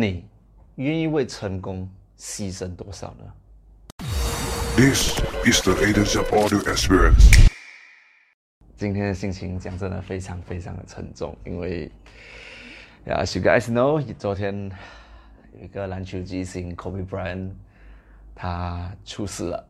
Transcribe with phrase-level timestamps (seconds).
[0.00, 0.24] 你
[0.76, 3.24] 愿意为成功牺牲多少呢
[4.76, 7.50] ？This is the Agents of Audio Experience.
[8.76, 11.90] 今天的心情讲真的非常非常的沉重，因为
[13.06, 14.70] 呀，as you guys know，昨天
[15.58, 17.50] 有一个篮球巨星 Kobe Bryant
[18.36, 19.68] 他出事了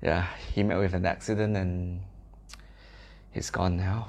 [0.00, 0.24] ，yeah
[0.54, 1.98] he met with an accident and
[3.34, 4.04] he's gone now。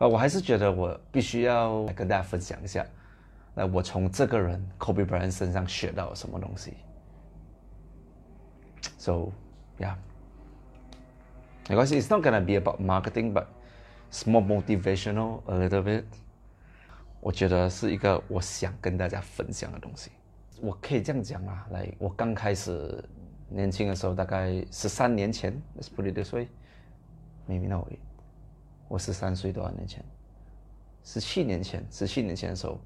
[0.00, 2.84] 啊，我还是觉得我必须要来跟大家分享一下，
[3.54, 6.72] 那我从这个人 Kobe Bryant 身上学到了什么东西。
[8.96, 9.28] So
[9.78, 9.94] yeah。
[11.68, 13.44] 没关系，It's not gonna be about marketing, but
[14.24, 16.04] more motivational a little bit。
[17.20, 20.10] 我觉得是一个我想跟大家分享的东西。
[20.62, 23.04] 我可以这样讲啊，来，我刚开始
[23.50, 27.86] 年轻的时候，大概十三年前，Let's put it this way，maybe not。
[28.90, 30.04] 我十三岁多少年前？
[31.04, 32.80] 十七年前，十七年前的时候，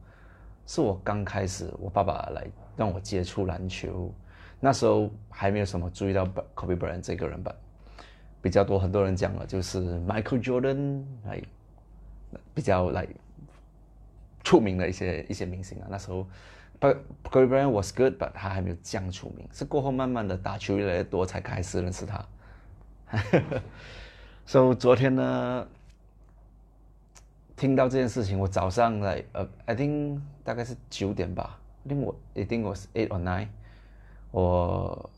[0.66, 4.12] 是我刚开始，我爸爸来让我接触篮球。
[4.60, 7.50] 那时候还没有什么注意到 Kobe Bryant 这个人吧。
[8.42, 11.42] 比较多，很多人讲了，就是 Michael Jordan 来
[12.52, 13.08] 比较来
[14.42, 15.86] 出名的一些一些明星啊。
[15.88, 16.26] 那时候
[16.78, 22.26] ，But Kobe Bryant was good，but 他还没有这样出名，是过后慢慢的打球越来越多，才开始认识他。
[24.46, 25.66] So 昨天呢，
[27.64, 33.48] 听到这件事情，我早上来呃，I think 大概是九点吧，因为我一定我是 eight or nine，
[34.32, 35.10] 我。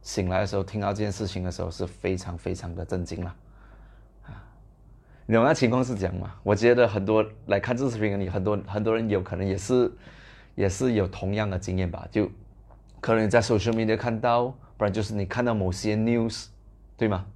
[0.00, 3.34] 醒来的时候，听到这件事情的时候，是非常非常的震惊了，
[4.24, 4.32] 啊！
[5.26, 6.34] 你懂那情况是这样嘛？
[6.42, 9.92] 我觉得很多来看这视频的你，很多很多人有可能也是，
[10.54, 12.08] 也是有同样的经验吧？
[12.10, 12.30] 就
[13.00, 14.46] 可能你在 social media 看到，
[14.78, 16.46] 不然就是你看到某些 news，
[16.96, 17.26] 对吗？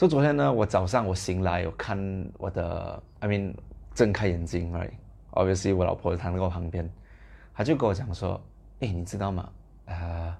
[0.00, 1.98] 所以昨天呢，我早上我醒来，我看
[2.38, 3.54] 我的，I mean，
[3.94, 6.90] 睁开眼睛，right？Obviously，我老婆躺在我旁边，
[7.52, 8.40] 她就跟我讲说
[8.80, 9.52] ：“哎，你知道吗？
[9.84, 10.38] 啊，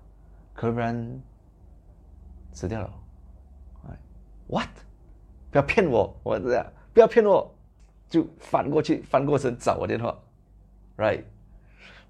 [0.54, 0.96] 可不然。”
[2.52, 2.90] 死掉了
[4.46, 4.66] ，，what？
[5.50, 6.64] 不要骗我，我这样，
[6.94, 7.54] 不要骗我，
[8.08, 10.18] 就翻过去，翻过身找我电话
[10.96, 11.22] ，right？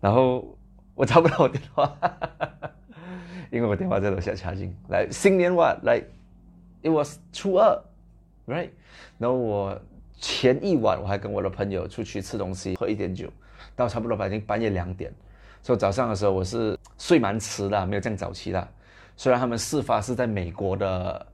[0.01, 0.57] 然后
[0.95, 1.99] 我找不到我电话，
[3.51, 4.73] 因为我电话在楼下插进。
[4.89, 6.01] 来，新年晚，来
[6.83, 7.83] ，it was 初二
[8.47, 8.71] ，right？
[9.19, 9.81] 然后我
[10.19, 13.31] 前一晚我还跟我的朋友出去吃东西，喝一点酒，
[13.75, 15.13] 到差不多已经半夜两点，
[15.63, 18.69] 所以早上的时候我是睡蛮迟的，没有这样早起的。
[19.17, 21.27] 虽然他们事发是在美国的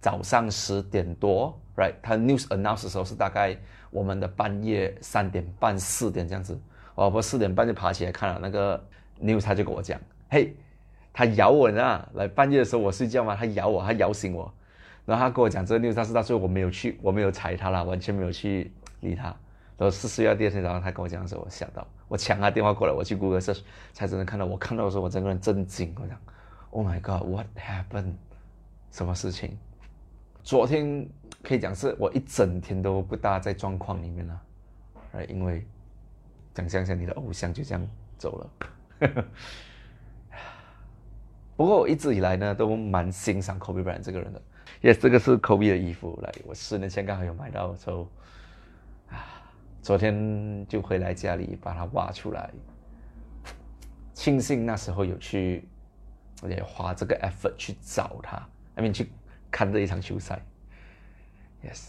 [0.00, 1.94] 早上十点多，right？
[2.00, 3.56] 他 news announce 的时候是大概
[3.90, 6.58] 我们的半夜三点半四点这样子。
[6.94, 8.80] 我老婆四点半就爬起来看了那个
[9.20, 10.00] news，他就跟我讲
[10.30, 10.54] ：“嘿，
[11.12, 12.08] 他咬我呢！
[12.14, 14.52] 来半夜的时候我睡觉嘛，他咬我，他咬醒我。
[15.08, 18.70] 然后他跟我讲这个 news，但是到最后我没有去，我没有睬他啦，完全没有去
[19.00, 19.24] 理他。
[19.78, 23.62] 然后四十月第二天早上他跟我讲的时候，我吓到，我抢他电话过来，我去 Google search
[23.94, 24.44] 才真的看到。
[24.44, 26.20] 我看到的时候，我整个人震惊，我讲。
[26.70, 27.26] Oh my God!
[27.26, 28.12] What happened?
[28.90, 29.56] 什么事情？
[30.42, 31.08] 昨天
[31.42, 34.38] 可以讲是我一整天都不大在状况里面了，
[35.26, 35.66] 因为
[36.54, 37.88] 想象一下你的偶像就这样
[38.18, 38.50] 走了。
[41.56, 44.42] 不过我一直以来呢都蛮欣赏 Kobe Bryant 这个人的。
[44.82, 48.08] Yes，这个是 Kobe 的衣服，来，我十年前刚好有买到，所
[49.10, 49.26] 以啊，
[49.82, 52.50] 昨天就回来家里把它挖出来，
[54.14, 55.68] 庆幸那时候有去。
[56.48, 58.36] 也花这个 effort 去找他
[58.76, 59.10] ，I mean 去
[59.50, 60.40] 看这一场球赛。
[61.64, 61.82] Yes，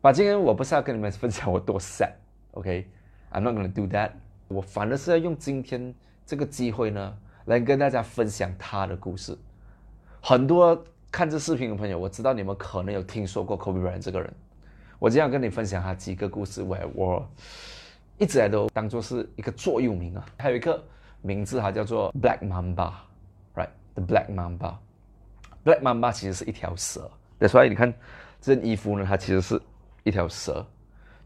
[0.00, 4.10] 把今天我不是要跟你们分享我多 sad，OK？I'm not gonna do that。
[4.48, 5.94] 我反而是要用今天
[6.26, 9.38] 这个机会呢，来跟大家分享他的故事。
[10.20, 14.32] 很多看这视频的朋友，我知道你们可能有听说过 Kobe Bryant 这个人。
[14.98, 17.30] 我今天要跟你分享他几个故事，我我
[18.18, 20.26] 一直来都当做是一个座右铭啊。
[20.38, 20.82] 还有一个
[21.22, 24.04] 名字，它叫做 Black Mamba，right？The。
[24.06, 27.10] Black Mamba，Black Mamba 其实是一条蛇，
[27.48, 27.92] 所以你看
[28.40, 29.60] 这件衣服呢，它其实是
[30.04, 30.64] 一条蛇，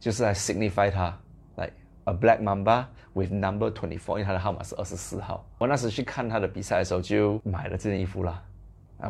[0.00, 1.14] 就是来 signify 它，
[1.56, 1.70] 来
[2.04, 5.44] a Black Mamba with number twenty four，因为它的号码是二十四号。
[5.58, 8.42] 我那时去看他的比赛的时候，就买了这件衣服啦，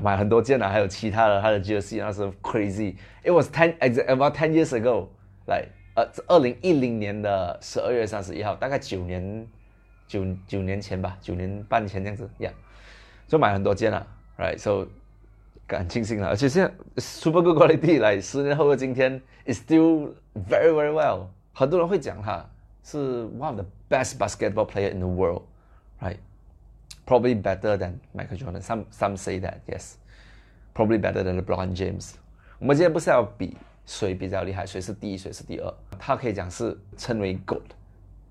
[0.00, 2.94] 买很多件啊，还有其他的他的 jersey，那时候 crazy。
[3.22, 3.74] It was ten
[4.06, 5.08] about ten years ago，
[5.46, 9.46] 来呃，二零一零年的十二月三十一号，大概九年
[10.06, 12.52] 九九年前吧，九年半前这样子，Yeah。
[13.28, 14.06] 就买很多件了
[14.36, 14.86] ，right？So，
[15.66, 21.28] 感庆幸了，而且现在 super good quality，来十年后的今天，is still very very well。
[21.54, 22.44] 很多人会讲他
[22.82, 26.16] 是 one of the best basketball player in the world，Right
[27.05, 32.13] world，right？Probably better than Michael Jordan。Some some say that yes。Probably better than LeBron James。
[32.59, 35.73] 我们今天不是要比谁比较厉害，谁是第一，谁是第二。
[35.97, 37.61] 他可以讲是称为 GOAT。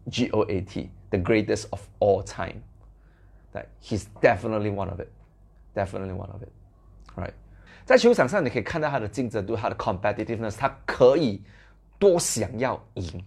[0.08, 5.08] G O A T，the greatest of all time。That he's definitely one of it,
[5.74, 6.50] definitely one of it,
[7.16, 7.32] right？
[7.84, 11.42] 在球场上你可以看到他的竞争度，他的 competitiveness，他可以
[11.98, 13.24] 多想要赢，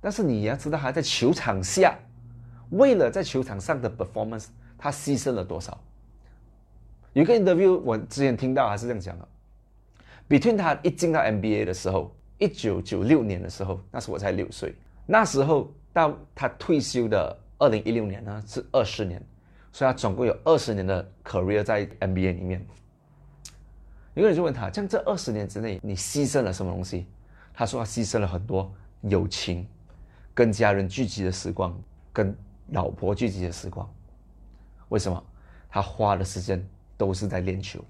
[0.00, 1.96] 但是你要知道他在球场下，
[2.71, 4.47] 为了在球场上的 performance，
[4.77, 5.81] 他牺牲了多少。
[7.13, 9.27] 有个 interview 我之前听到还是这样讲的
[10.29, 14.73] ，between 他一进到 NBA 的时候，一九九六年的时候，那时我才六岁，
[15.05, 19.21] 那时候到他退休的二零一六年呢是二十年，
[19.73, 22.65] 所以他总共有二十年的 career 在 NBA 里面。
[24.13, 27.05] 有个人就问他，像这二十年之内，你牺牲了什么东西？
[27.53, 29.67] 他说他牺牲了很多友情，
[30.33, 31.77] 跟家人聚集的时光，
[32.13, 32.33] 跟
[32.71, 33.89] 老婆聚集的时光。
[34.89, 35.23] 为什么？
[35.69, 36.61] 他花的时间
[36.97, 37.81] 都是在练球，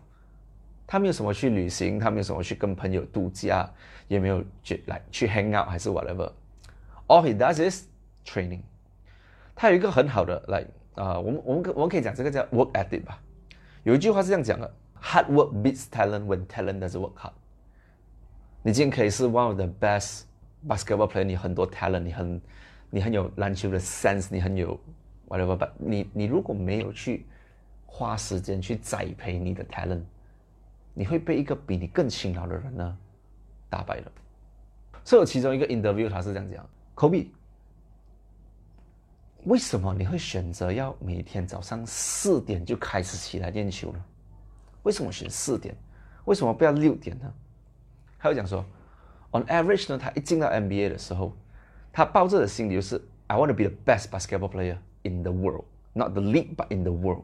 [0.85, 3.67] 他没有什么去旅行，他没有什么去跟朋友度假，
[4.07, 6.31] 也没有去来去 hang out 还是 whatever。
[7.07, 7.85] All he does is
[8.23, 8.61] training。
[9.55, 13.19] 他有一个很好的来啊，我们我们我们可以讲这个叫 work ethic 吧。
[13.81, 14.71] 有一句话是这样讲的。
[15.01, 17.33] Hard work beats talent when talent does work hard。
[18.61, 20.25] 你今天可以是 one of the best
[20.67, 22.39] basketball player，你很多 talent，你很
[22.91, 24.79] 你很有篮球的 sense，你很有
[25.27, 27.25] whatever，你你如果没有去
[27.87, 30.03] 花时间去栽培你的 talent，
[30.93, 32.97] 你会被一个比你更勤劳的人呢
[33.69, 34.11] 打败了。
[35.03, 37.29] 所以有其中一个 interview 他是这样讲，Kobe，
[39.45, 44.05] 为什么你会选择要每天早上四点就开始起来练球呢？
[44.83, 45.75] 为什么选四点？
[46.25, 47.33] 为什么不要六点呢？
[48.19, 48.63] 他又讲说
[49.31, 51.35] ，on average 呢，他一进到 NBA 的时候，
[51.91, 56.67] 他抱着的心理就是 I want to be the best basketball player in the world, not the league but
[56.69, 57.23] in the world。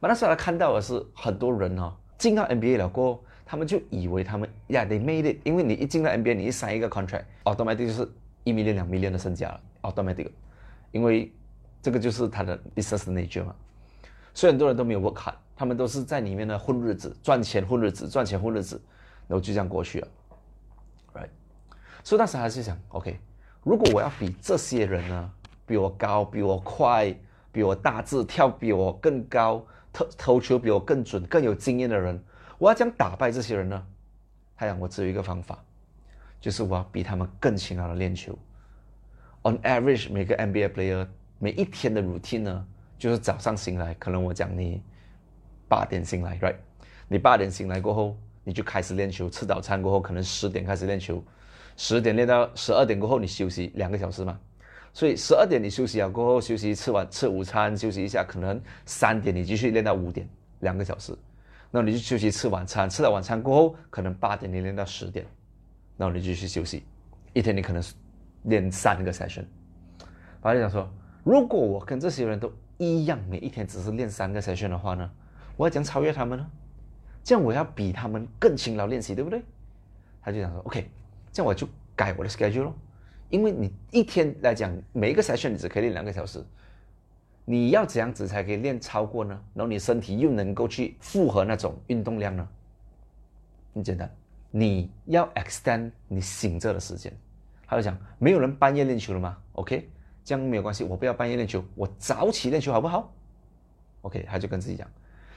[0.00, 8.10] 那那时候他看到的是很多人哦，进到 NBA 了过后，他们就以为他们，Yeah they made it，因为你一进到 NBA，你一签一个 contract，automatic 就是
[8.44, 10.30] 一 million 两 million 的身价了，automatic，
[10.92, 11.32] 因为
[11.82, 13.54] 这个就是他的 business nature 嘛，
[14.32, 15.34] 所以很多人都没有 work hard。
[15.56, 18.80] 他们都是在里面呢混日子，赚钱混日子，赚钱混日子，
[19.28, 20.08] 然后就这样过去了
[21.12, 21.28] ，right？
[22.02, 23.20] 所以当时还是想，OK，
[23.62, 25.30] 如果我要比这些人呢，
[25.66, 27.14] 比我高，比我快，
[27.52, 32.22] 比我大字，跳比我更高，投投球比我更准，更有经验的人，
[32.58, 33.86] 我要将打败这些人呢？
[34.56, 35.62] 他讲我只有一个方法，
[36.40, 38.38] 就是我要比他们更勤劳的练球。
[39.42, 41.06] On average，每个 NBA player
[41.38, 42.66] 每一天的 routine 呢，
[42.98, 44.82] 就是早上醒来，可能我讲你。
[45.68, 46.56] 八点醒来，right？
[47.06, 49.30] 你八点醒来过后，你就开始练球。
[49.30, 51.22] 吃早餐过后，可能十点开始练球，
[51.82, 54.38] 十点练到十二点过后，你休息两个小时嘛。
[54.92, 60.28] 所以十二点你休息了过后，休息吃完吃午餐休息一下，可能三点你继续练到五点，
[60.58, 61.16] 两个小时。
[61.70, 65.24] 那你就休息吃晚餐，吃了晚餐过后，可能八点你练到十点，
[65.96, 66.84] 然后你继续休息。
[67.32, 67.82] 一天你可能
[68.42, 69.44] 练三个 session。
[70.42, 70.86] 我就想说，
[71.24, 75.10] 如果我跟这些人都一样，每一天只是练三个 session 的话呢？
[75.56, 76.46] 我要怎样超越他们呢？
[77.24, 79.40] 这样我要比他们更勤劳练习，对不对？
[80.22, 80.90] 他就想说，OK，
[81.32, 82.74] 这样我就改我的 schedule 咯。
[83.28, 86.44] 因为你一天来讲，每一个 session 你只可以练两个小时，
[87.44, 89.40] 你要怎样子才可以练超过呢？
[89.54, 92.48] 然后你身体又能够去负荷那种运动量呢？
[93.72, 94.12] 很简单，
[94.50, 97.12] 你要 extend 你醒着的时间。
[97.66, 99.88] 他就讲，没有人半夜练球了吗？OK，
[100.24, 103.14] 这样没有关系，我不要半夜练球，我早起练球好不好
[104.00, 104.90] ？OK，他就跟自己讲。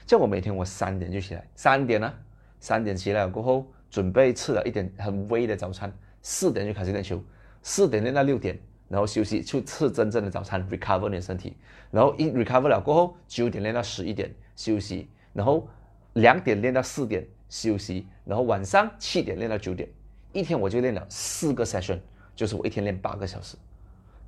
[0.04, 2.12] 叫我每天我三点就起来，三点呢，
[2.58, 7.22] 三点起来过后准备吃了一点很微的早餐，四点就开始练球，
[7.62, 8.58] 四点练到六点，
[8.88, 11.56] 然后休息去吃真正的早餐，recover 你的身体，
[11.92, 15.68] 然后一 recover 了过后九点练到十一点休息，然后
[16.14, 19.88] 两点练到四点休息，然后晚上七点练到九点，
[20.32, 22.00] 一天我就练了四个 session，
[22.34, 23.56] 就是我一天练八个小时，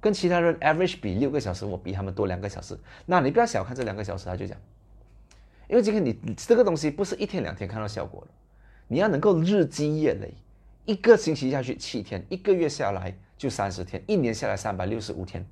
[0.00, 4.56] 跟其他人 average 比六个小时，我比他们多两个小时，那你不要小看这两个小时，他就讲。
[5.68, 8.28] 因为今天你这个东西不是一天两天看到效果的，
[8.88, 10.32] 你要能够日积月累，
[10.84, 15.44] 一个星期下去七天，一个月下来就三十天，一年下来三百六十五天。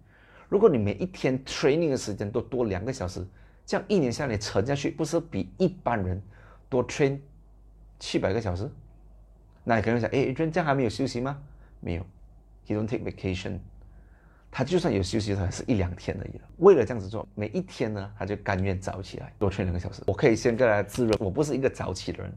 [0.48, 3.26] 如果你每一天 training 的时间都多两个小时，
[3.66, 6.22] 这样一年下来沉下去，不是比一般人
[6.68, 7.18] 多 train
[7.98, 8.70] 七百个小时？
[9.64, 11.40] 那你可能想，哎，这样还没有休息吗？
[11.80, 12.06] 没有
[12.66, 13.58] ，he don't take vacation。
[14.50, 16.44] 他就算有休息，他是一两天而已了。
[16.58, 20.00] 为了这样子做，每一天呢，他就甘愿早起来多睡两个小时。
[20.06, 22.32] 我可以先跟大家自认，我不是一个早起的人，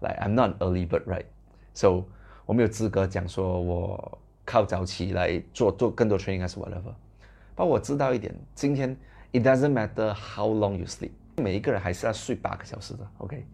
[0.00, 1.24] 来，I'm not early bird, right?
[1.74, 2.04] So
[2.44, 6.94] 我没有资格讲说我靠早起来做做更多 training 还是 whatever。
[7.54, 8.96] 不过我知道一点，今天
[9.32, 13.44] it doesn't matter how long you sleep，每一个人还是要睡八个小时的，OK？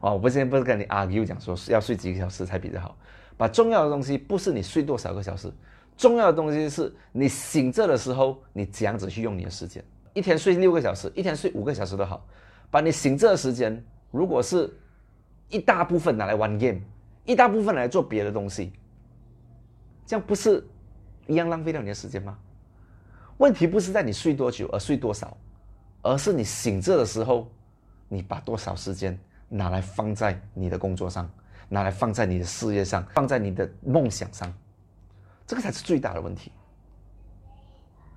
[0.00, 2.96] 啊，我不现在不是跟你 argue 讲说要睡几个小时才比较好，
[3.36, 5.52] 把重要的东西不是你睡多少个小时。
[5.96, 9.84] 重要的东西是你醒着的时候，你怎样子去用你的时间。
[10.14, 12.26] 一天睡六个小时，一天睡五个小时都好，
[12.70, 14.72] 把你醒着的时间，如果是
[15.50, 16.80] 一大部分拿来玩 game，
[17.26, 18.72] 一大部分来做别的东西，
[20.06, 20.66] 这样不是
[21.26, 22.38] 一样浪费掉你的时间吗？
[23.38, 25.36] 问题不是在你睡多久而睡多少，
[26.02, 27.50] 而是你醒着的时候，
[28.08, 31.30] 你把多少时间拿来放在你的工作上，
[31.68, 34.52] 拿来放在你的事业上，放在你的梦想上。
[35.46, 36.52] 这个才是最大的问题。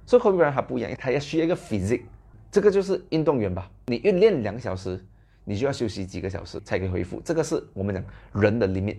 [0.05, 2.03] 所以 Kobe Bryant 他不一样，他要需要一个 physics，
[2.51, 3.71] 这个就是运动员吧。
[3.85, 5.03] 你运练两个小时，
[5.43, 7.21] 你就要休息几个小时才可以恢复。
[7.21, 8.03] 这个是我们讲
[8.41, 8.97] 人的 limit。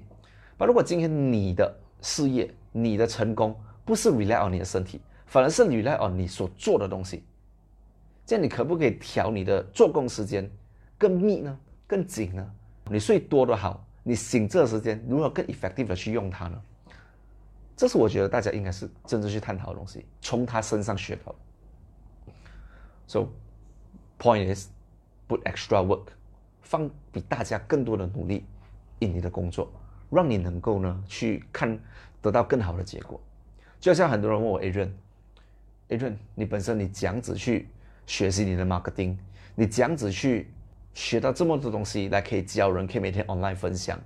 [0.59, 7.25] 那如果今天你的事业、你的成功不是 rely on 你的身体，反而是 rely on 你所做的东西，
[8.27, 10.51] 这样你可不可以调你的做工时间
[10.99, 11.59] 更密呢？
[11.87, 12.51] 更紧呢？
[12.91, 16.63] 你睡多的好，你醒着的时间如何更 effective 的去用它呢？
[17.77, 21.35] 这是我觉得大家应该是真正去探讨的东西，从他身上学到。
[23.07, 23.29] So
[24.19, 24.69] point is
[25.29, 26.07] put extra work，
[26.65, 28.45] 放比大家更多的努力
[28.99, 29.71] 你的工作，
[30.11, 31.79] 让你能够呢去看
[32.21, 33.21] 得到更好的结果。
[33.79, 37.69] 就像很多人问我 Adrian，Adrian，你本身你这样子去
[38.07, 39.17] 学习你的 marketing，
[39.55, 40.51] 你这样子去
[40.95, 44.01] 学到这么多东西来可以教人，可以每天 online 分享，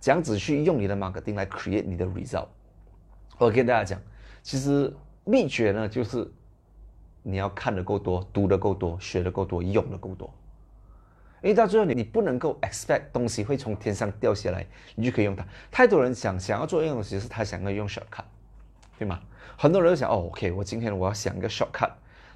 [0.00, 2.48] 这样子去用你的 marketing 来 create 你的 result。
[3.36, 4.00] 我跟大家讲，
[4.42, 4.92] 其实
[5.24, 6.28] 秘诀呢，就是
[7.22, 10.32] 你要看的够多，读的够多，学的够多，用的够多。
[11.42, 14.66] 因为到最后，你你不能够 expect 东西会从天上掉下来，
[14.96, 15.46] 你就可以用它。
[15.70, 18.24] 太多人想想要做一样东西，是他想要用 shortcut，
[18.98, 19.20] 对吗？
[19.56, 21.90] 很多人都想哦，OK，我今天我要想一个 shortcut，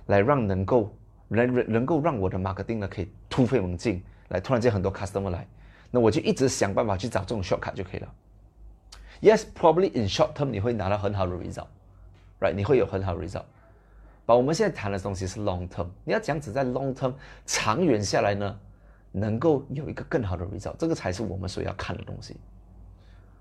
[0.07, 0.97] 来让能够
[1.29, 5.47] 能能够让我的 marketing 呢可以突飞猛进，来突然间很多 customer 来，
[5.91, 8.15] 那我就一直想办法去找这种 shortcut 就可以了。
[9.21, 12.55] Yes, probably in short term 你会拿到很好的 result，right？
[12.55, 13.45] 你会有很好的 result。
[14.25, 17.15] 把我们现在谈的东西是 long term，你要讲只在 long term
[17.47, 18.59] 长远下来呢，
[19.12, 22.38] 能够有一个更好的 result，这个才是我们所要看的东西，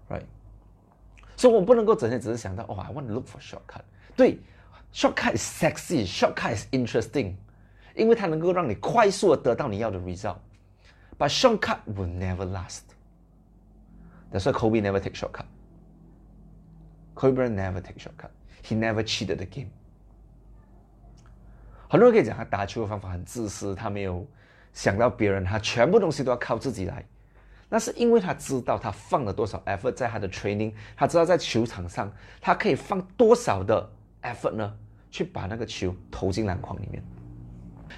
[0.09, 0.23] right？
[1.37, 3.83] 所以我不能够整天只是想到，哦，I want to look for shortcut。
[4.17, 4.39] 对，
[4.93, 7.35] shortcut is sexy，shortcut is interesting，
[7.95, 18.31] 因为它能够让你快速的得到你要的 result。But shortcut will never last。That's why Kobe never take shortcut。Kobe never take shortcut.
[18.63, 19.69] He never cheated the game.
[21.89, 24.27] 很多人可以讲他打球的方法很自私，他没有
[24.74, 27.06] 想到别人，他全部东西都要靠自己来。
[27.70, 32.12] 那是因为他知道他放了多少 effort 在他的 training，他知道在球场上
[32.42, 33.90] 他可以放多少的
[34.24, 34.78] effort 呢，
[35.10, 37.02] 去把那个球投进篮筐里面。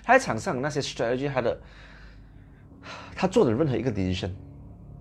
[0.03, 1.59] 他在场上那些 strategy，他的
[3.15, 4.31] 他做的任何一个 decision，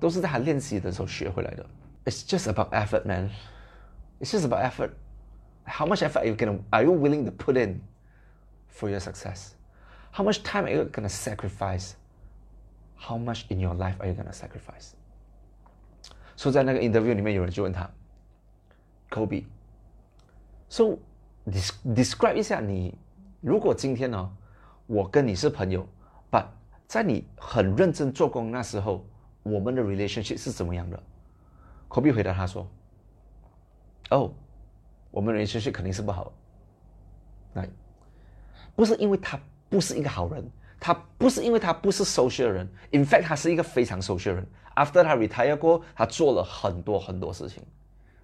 [0.01, 1.67] 都是在他练习的时候学回来的。
[2.05, 3.31] It's just about effort, man.
[4.21, 4.91] It's just about effort.
[5.65, 7.83] How much effort are you gonna are you willing to put in
[8.69, 9.51] for your success?
[10.12, 11.94] How much time are you gonna sacrifice?
[12.98, 14.94] How much in your life are you gonna sacrifice?
[16.36, 17.90] 所以在那个 interview 里面，有人就问他，
[19.10, 20.98] Kobe，so
[21.86, 22.98] describe 一下你，
[23.42, 24.38] 如果今天呢，
[24.86, 25.88] 我跟你是朋友，
[26.32, 26.46] but
[26.88, 29.06] 在你很认真做工那时候，
[29.44, 31.04] 我们的 relationship 是怎么样的？
[31.90, 32.68] Kobe 回答他说。
[34.10, 34.34] 哦，
[35.12, 36.32] 我们人情绪肯定是不好。
[37.54, 37.66] 那
[38.74, 39.38] 不是因为他
[39.73, 40.45] 不是一个好人，
[40.79, 42.69] 他不是因为他不是 social 人。
[42.91, 44.47] In fact，他是一个非常 social 人。
[44.77, 47.63] After 他 retire 过，他做了很多很多事情。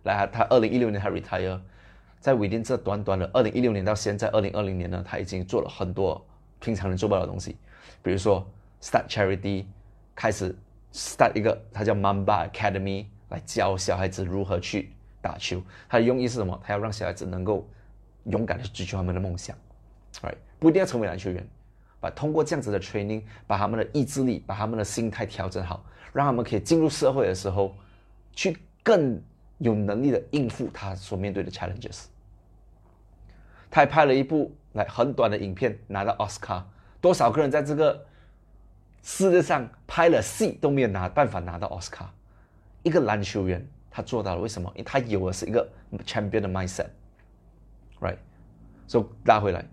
[0.02, 1.58] 来，他二零一六年他 retire，
[2.20, 6.22] 在 within 这短短的二零一六年到现在二零二零年呢，他已经做了很多
[6.60, 7.56] 平常人做不到的东西。
[8.02, 8.46] 比如说
[8.82, 9.64] start charity，
[10.14, 10.54] 开始
[10.92, 14.92] start 一个他叫 Mamba Academy 来教小孩子如何去。
[15.20, 16.58] 打球，他的用意是什么？
[16.64, 17.68] 他要让小孩子能够
[18.26, 19.56] 勇敢的去追求他们的梦想
[20.22, 20.36] ，right？
[20.58, 21.46] 不一定要成为篮球员，
[22.00, 27.74] 把通过这样子的 training，把他们的意志力、把他们的心态调整好，让他们可以进入社会的时候，
[28.32, 29.22] 去更
[29.58, 32.04] 有能力的应付他所面对的 challenges。
[33.70, 36.66] 他还拍了一部来很短的影片，拿到奥斯卡。
[37.00, 38.06] 多少个人在这个
[39.02, 42.12] 世界上拍了戏都没有拿办法拿到奥斯卡？
[42.82, 43.66] 一个篮球员。
[43.90, 44.70] 他做到了，为什么？
[44.76, 45.68] 因为他有的是一个
[46.04, 48.18] champion 的 mindset，right？
[48.86, 49.64] 所以拉回来，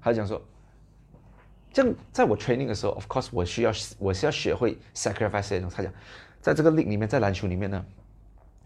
[0.00, 0.40] 他讲说，
[1.72, 5.70] 这样在我 training 的时候，of course 我需要我是要学会 sacrifice 这种。
[5.70, 5.92] 他讲，
[6.40, 7.84] 在这个 league 里面，在篮球里面呢，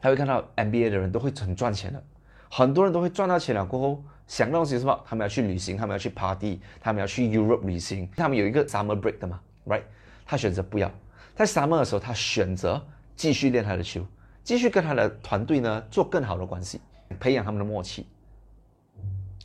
[0.00, 2.02] 他会看到 NBA 的人都会很赚钱的，
[2.50, 5.04] 很多人都会赚到钱了过后，想到东西什么？
[5.06, 9.82] 他们要去旅行，他们要去 party，他们要去 Europe 旅行，他们有一个 summer break 的嘛，right？
[10.24, 10.90] 他选择不要，
[11.34, 12.80] 在 summer 的时候，他选择
[13.16, 14.06] 继续练他的球。
[14.44, 16.80] 继续跟他的团队呢做更好的关系，
[17.20, 18.08] 培养他们的默契，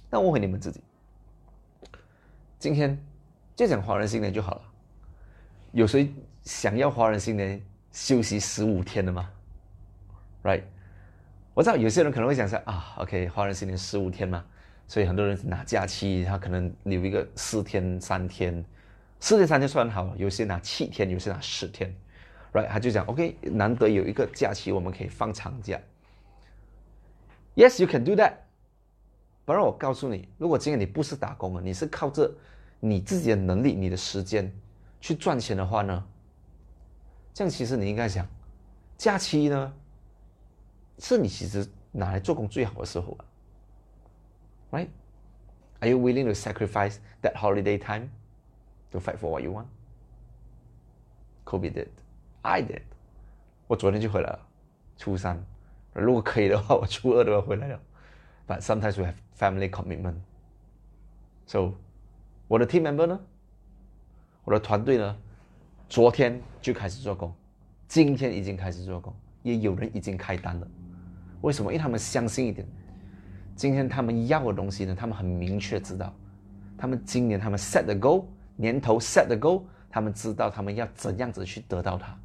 [0.09, 0.81] 那问回你们自己，
[2.67, 3.01] 今天
[3.55, 4.61] 就讲华人新年就好了。
[5.71, 7.61] 有谁想要华人新年
[7.93, 9.31] 休息十五天的吗
[10.43, 10.63] ？Right？
[11.53, 14.43] 我知道有些人可能会想说啊，OK，华人新年十五天嘛，
[14.85, 18.61] 所以很多人拿假期，他可能留一个四天、三天，
[19.21, 21.95] 四天三天算好了，有些拿七天，有些拿十天
[22.51, 22.67] ，Right？
[22.67, 25.79] 他就讲 OK，难得有一个假期，我们可以放长假。
[27.55, 28.33] Yes，you can do that。
[29.45, 32.29] 不然我告诉你，如果今天你不是打工的，你是靠着
[32.79, 34.51] 你自己的能力、你的时间
[34.99, 36.07] 去赚钱的话呢？
[37.33, 38.27] 这样其实你应该想，
[38.97, 39.73] 假期呢，
[40.99, 43.25] 是你其实拿来做工最好的时候啊
[44.71, 48.09] ，Right？Are you willing to sacrifice that holiday time
[48.91, 49.67] to fight for what you want?
[51.45, 51.89] Kobe did,
[52.41, 52.81] I did.
[53.67, 54.47] 我昨天就回来了，
[54.97, 55.43] 初三。
[55.93, 57.79] 如果可以的话，我初二都要回来了。
[58.47, 60.15] But sometimes we have family commitment.
[61.45, 61.73] So，
[62.47, 63.19] 我的 team member 呢？
[64.45, 65.15] 我的团队呢？
[65.89, 67.33] 昨天就开始做工，
[67.87, 69.13] 今天已经开始做工，
[69.43, 70.67] 也有人已经开单了。
[71.41, 71.71] 为什么？
[71.71, 72.67] 因为他们相信一点，
[73.55, 76.13] 今天他们要的东西呢，他们很明确知道。
[76.77, 78.25] 他们今年他们 set 的 goal，
[78.55, 82.17] 年头 set 的 goal，他们知道他们要怎样子去得到它。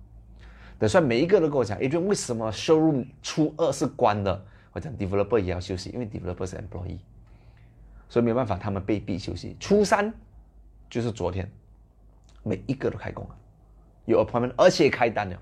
[0.79, 4.45] 等算每一个都跟我讲，哎，为什么收入初二是关的？
[4.73, 6.99] 我讲 developer 也要休息，因为 developer 是 employee，
[8.13, 9.57] 所以没办法，他们被逼休息。
[9.59, 10.13] 初三
[10.91, 11.51] 就是昨天，
[12.43, 13.35] 每一个都开工了，
[14.05, 15.39] 有 appointment，而且开单了。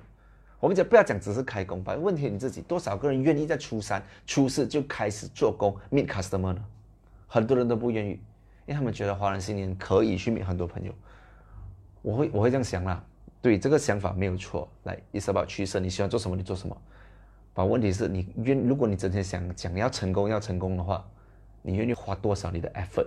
[0.61, 6.65] 我们讲不要讲只是开工吧，问题你自己多少个人愿意在初三、初四就开始做工 meet customer 呢？
[7.27, 10.95] 很多人都不愿意，因为他们觉得华人新年可以去 meet 很多朋友。
[12.03, 13.05] 我会我会这样想啦，
[13.43, 14.71] 对这个想法没有错。
[14.85, 16.77] 来，it's about 取舍，你喜欢做什么你做什么。
[17.53, 21.05] 把问题是你愿，如果你整天想讲要成功要成功的话，
[21.63, 23.07] 你愿意花多少你的 effort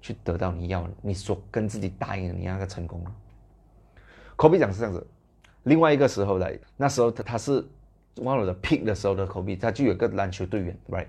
[0.00, 3.12] 去得到你要你所跟自己答应的你那个成功呢？
[4.36, 5.06] 科比讲是这样子，
[5.64, 7.64] 另外一个时候来，那时候他他是
[8.16, 11.06] 忘了的 pick 的时候的科比，他就有个篮球队员，right？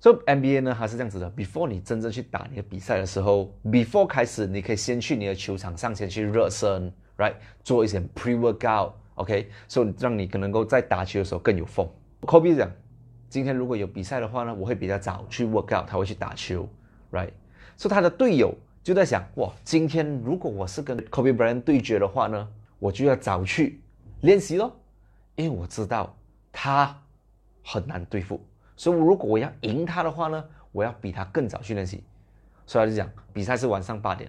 [0.00, 7.34] 所以 NBA 呢，它是这样子的，before 你真正去打你的比赛的时候，before 开始，你可以先去你的球场上先去热身，right？
[7.62, 8.92] 做一些 pre workout。
[9.16, 11.86] OK，所以让你可能够在打球的时候更有风。
[12.22, 12.72] Kobe 讲，
[13.30, 16.68] 今天如果有比赛的话呢，我会比较早去 work out，他会去打球
[17.12, 17.30] ，right？
[17.76, 22.48] 所以他的队友就在想，哇，今天如果我是跟 Kobe Bryant 对决的话呢，
[22.80, 23.80] 我就要早去
[24.22, 24.76] 练习咯，
[25.36, 26.12] 因为我知道
[26.50, 27.00] 他
[27.64, 28.44] 很难对付，
[28.76, 32.02] 所以如果我要赢他的话呢，我要比他更早去练习。
[32.66, 34.28] 所以他就讲，比赛是晚上八点，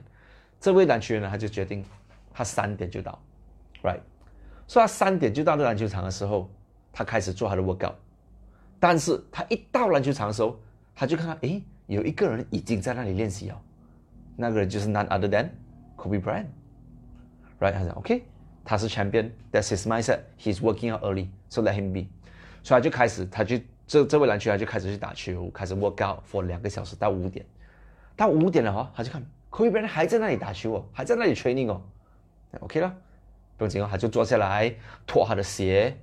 [0.59, 1.83] 这位篮球员呢，他就决定
[2.31, 3.19] 他三点就到
[3.81, 3.99] ，right？
[4.67, 6.47] 所以他三点就到这篮球场的时候，
[6.93, 7.93] 他开始做他的 workout。
[8.81, 10.59] 但是他一到篮球场的时候，
[10.95, 13.55] 他就看到，诶，有一个人已经在那里练习哦。
[14.35, 15.49] 那个人就是 none other than
[15.95, 16.47] Kobe Bryant。
[17.59, 17.73] Right？
[17.73, 18.23] 他讲，OK，
[18.65, 22.09] 他是 champion，that's his mindset，he's working out early，so let him be。
[22.63, 27.45] 所以他就开始，他就这这位篮球员就开始去打球，开始 workout for 两个小时到五点。
[28.15, 31.79] 到五点了哈，他就看 Kobe Bryant 还在那里打球哦，还在那里 training 哦。
[32.61, 32.91] OK 了。
[33.57, 34.73] 不用紧哦，他就坐下来
[35.05, 35.95] 脱他的鞋，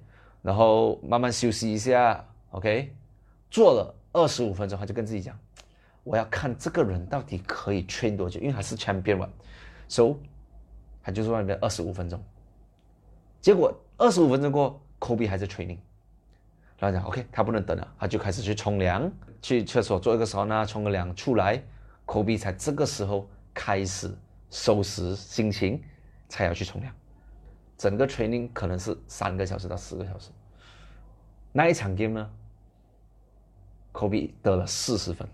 [0.42, 2.24] 然后慢慢休息一下。
[2.50, 2.94] OK，
[3.50, 5.38] 做了二十五分钟，他就跟自己讲
[6.02, 9.28] ：“我要看这个人到底可以 train 多久，因为他是 champion 嘛。”
[9.88, 10.16] So，
[11.02, 12.22] 他就坐那边二十五分钟。
[13.40, 15.78] 结果二十五分钟过，Kobe 还在 training。
[16.78, 19.10] 然后讲 OK，他不能等了，他就开始去冲凉，
[19.42, 21.62] 去厕所做一个时候呢，冲个凉出来。
[22.06, 24.16] Kobe 才这个时候开始
[24.50, 25.82] 收拾心情，
[26.28, 26.94] 才要去冲凉。
[27.76, 30.30] 整个 training 可能是三个小时到四个小时。
[31.52, 32.30] 那一场 game 呢
[33.98, 35.28] ，Kobe 得了四十分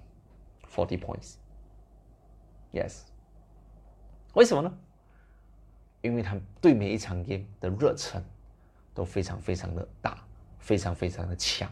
[0.74, 1.34] ，forty points。
[2.72, 3.02] Yes，
[4.32, 4.72] 为什么呢？
[6.00, 8.24] 因为他对每一场 game 的热忱
[8.94, 10.24] 都非常非常的大，
[10.58, 11.70] 非常非常的强。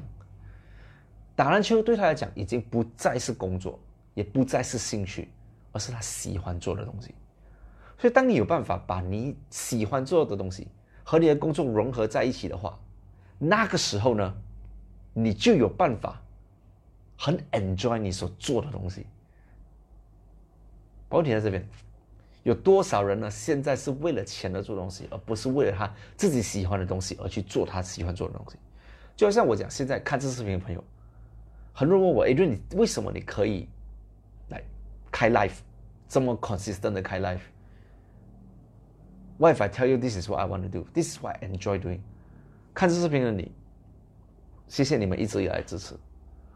[1.35, 3.81] 打篮球对他来讲已经不再是工作，
[4.13, 5.31] 也不再是兴趣，
[5.73, 7.15] 而是他喜欢做的东西。
[7.97, 10.69] 所以，当你有办法把你喜欢做的东西
[11.03, 12.79] 和你的工作融合在一起的话，
[13.39, 14.35] 那个时候呢，
[15.15, 16.21] 你就有办法
[17.23, 19.07] 很 enjoy 你所做的东西。
[21.11, 21.65] 问题在这边，
[22.43, 23.31] 有多少人呢？
[23.31, 28.59] 现在是为了钱而做东西，而不是为了他自己喜欢的东西而去做他喜欢做的东西。
[29.15, 30.83] 就像我讲，现在看这视频的朋友，
[31.73, 33.69] 很多人问我：“哎，你为什么你可以
[34.49, 34.61] 来
[35.13, 35.59] 开 life
[36.09, 40.89] 这么 consistent 的开 life？”Why if I tell you this is what I want to do?
[40.93, 42.01] This is what I enjoy doing.
[42.75, 43.53] 看这视频的你，
[44.67, 45.95] 谢谢你们一直以来支持。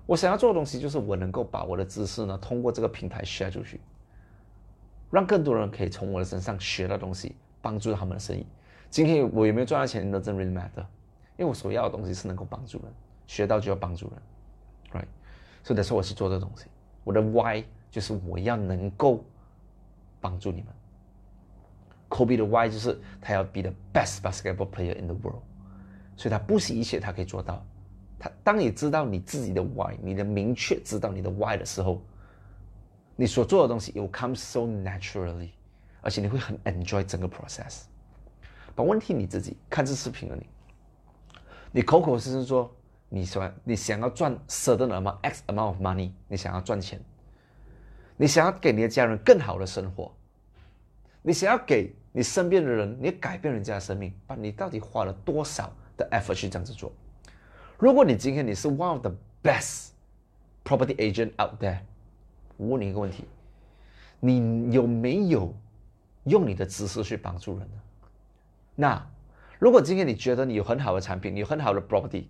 [0.06, 3.80] 我想要做的东西就是我能够把我的知识呢，通过这个平台 share 出去，
[5.10, 8.46] 让更多人可以从我的身上学到东西，帮助他们的生意。
[8.88, 10.86] 今天我有没有赚到钱，doesn't really matter，
[11.36, 12.92] 因为我所要的东西是能够帮助人，
[13.26, 15.08] 学到就要帮助人，right？
[15.64, 16.66] 所以那时候我去做这东西，
[17.02, 19.24] 我的 why 就是我要能够
[20.20, 20.68] 帮助你们。
[22.08, 25.42] Kobe 的 why 就是他要 be the best basketball player in the world，
[26.16, 27.66] 所以他不惜一切，他可以做到。
[28.18, 32.00] 他当你知道你自己的 why，你的明确知道你的 why 的时候，
[33.14, 35.50] 你所做的东西 it will come so naturally，
[36.00, 37.82] 而且你会很 enjoy 整个 process。
[38.74, 40.46] 把问题你自己看这视频的你，
[41.72, 42.74] 你口口声声说
[43.08, 47.00] 你说你想要赚 certain amount x amount of money，你想要赚钱，
[48.16, 50.14] 你想要给你的家人更好的生活，
[51.22, 56.92] 你想要给你身边的人，你改变人家的生命，把你到底花了多少的 effort 去这样子做？
[57.78, 59.88] 如果你今天你是 one of the best
[60.64, 61.78] property agent out there，
[62.56, 63.24] 我问你一个问题：
[64.18, 65.54] 你有没有
[66.24, 67.80] 用你的知识去帮助人呢？
[68.74, 69.06] 那
[69.58, 72.24] 如果今天你觉得你有很好的产品，你有很好的 property，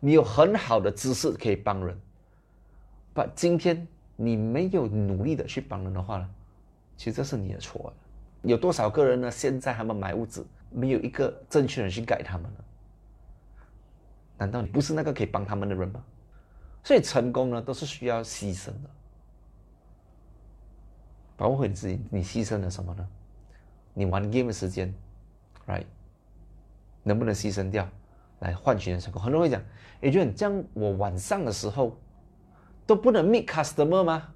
[0.00, 1.98] 你有很好的知识可以帮人，
[3.12, 6.30] 把今天你没有努力的去帮人的话呢？
[6.96, 7.92] 其实这是你的错。
[8.40, 9.30] 有多少个人呢？
[9.30, 12.64] 现在他们买屋子，没有一个正确人去改他们呢？
[14.42, 16.02] 难道你不是那个可以帮他们的人吗？
[16.82, 18.90] 所以成功呢，都是需要牺牲的。
[21.36, 23.08] 包括你自己，你牺牲了什么呢？
[23.94, 24.92] 你玩 game 的时间
[25.68, 25.84] ，right？
[27.04, 27.88] 能不能牺牲掉
[28.40, 29.22] 来换取成功？
[29.22, 29.62] 很多人会讲，
[30.00, 31.96] 也就这样，我晚上的时候
[32.84, 34.28] 都不能 meet customer 吗？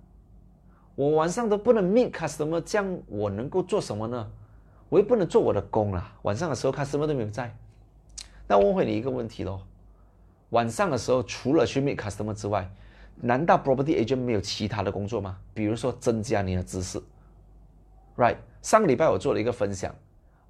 [0.94, 4.30] 我晚上都不能 meet customer，这样我能够做什么呢？
[4.88, 6.12] 我又不能做我的工啦。
[6.22, 7.52] 晚上的时候 customer 都没有在，
[8.46, 9.60] 那我问回你一个问题喽。
[10.56, 12.66] 晚上的时候，除了去 meet customer 之外，
[13.16, 15.38] 难道 property agent 没有其他的工作吗？
[15.52, 16.98] 比如说增加你的知识
[18.16, 18.38] ，right？
[18.62, 19.94] 上个礼拜我做了一个分享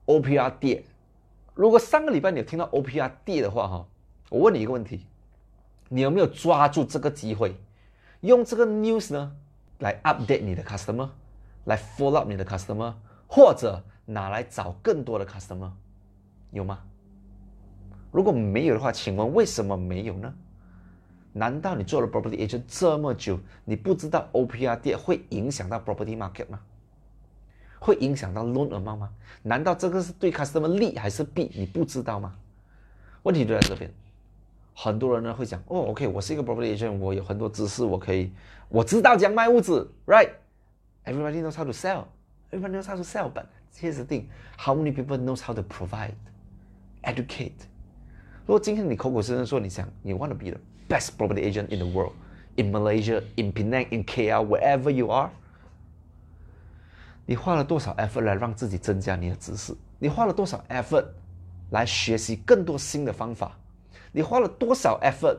[0.07, 0.85] ，OPR 跌。
[1.55, 3.89] 如果上个礼拜你有听到 OPR 跌的话，哈，
[4.31, 5.05] 我问你一个问题，
[5.89, 7.57] 你有没有抓住这个机会，
[8.21, 9.33] 用这个 news 呢
[9.81, 11.09] 来 update 你的 customer，
[11.65, 12.95] 来 follow up 你的 customer，
[13.27, 15.73] 或者拿来找更多的 customer，
[16.53, 16.85] 有吗？
[18.17, 20.35] 如果没有的话，请问为什么没有呢？
[21.35, 26.59] 难道你做了 property agent 这么久，你不知道 OPR 跌会影响到 property market 吗？
[27.79, 29.11] 会影响到 loan amount 吗？
[29.43, 31.51] 难道这个是对 customer 利还是弊？
[31.55, 32.35] 你不知道吗？
[33.23, 33.93] 问题就在这边。
[34.73, 38.33] 很多人呢会讲，哦，OK，我是一个 property agent，我有很多知识，我可以，
[38.71, 43.45] 我知道怎样卖屋子，right？Everybody knows how to sell，everybody knows how to sell，but
[43.79, 47.53] here's the thing，how many people knows how to provide，educate？
[48.47, 52.13] 如果今天你口口声声说你想你 want to be the best property agent in the world
[52.55, 55.31] in Malaysia in Penang in KL wherever you are，
[57.27, 59.75] 你花了多少 effort 来让自己增加你的知识？
[59.99, 61.07] 你花了多少 effort
[61.71, 63.59] 来学习更多新的方法？
[64.13, 65.39] 你花了多少 effort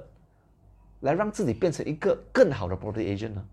[1.00, 3.46] 来让自己变成一个更好的 property agent 呢？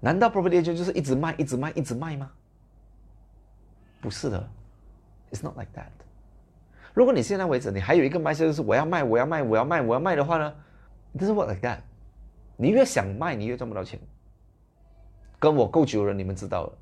[0.00, 2.30] 难道 property agent 就是一直卖、一直卖、一直卖吗？
[4.00, 4.48] 不是的
[5.30, 5.90] ，It's not like that。
[6.92, 10.54] 如果你现在为止你还有一个卖就是我要卖我要卖我要卖我要卖的话呢，
[11.18, 11.78] 这是 what like that。
[12.56, 13.98] 你越想卖你越赚不到钱。
[15.38, 16.78] 跟我够久了你们知道了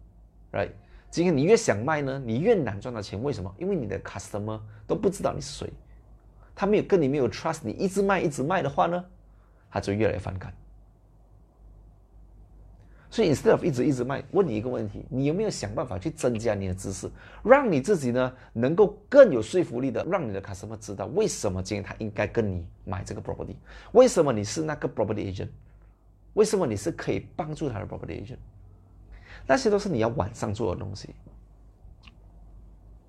[0.52, 0.70] ，right？
[1.10, 3.22] 今天你越想卖呢，你越难赚到钱。
[3.22, 3.54] 为什么？
[3.56, 5.72] 因为你的 customer 都不知道你是谁，
[6.56, 9.04] 他没有跟你没有 trust，你一直卖一直卖的话呢，
[9.70, 10.52] 他就越来越反感。
[13.10, 17.10] 所以，instead of 一直一直卖，问你一个问题：你有没有想办法去增加你的知识，
[17.42, 23.56] 让你自己呢能够更有说服力的，让你的 customer 知道为什么今天他应该跟你买这个 property？
[23.92, 25.48] 为什么你是那个 property agent？
[26.34, 28.38] 为什么你是可以帮助他的 property agent？
[29.46, 31.14] 那些都是你要晚上做的东西。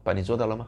[0.02, 0.68] 把你做到了吗？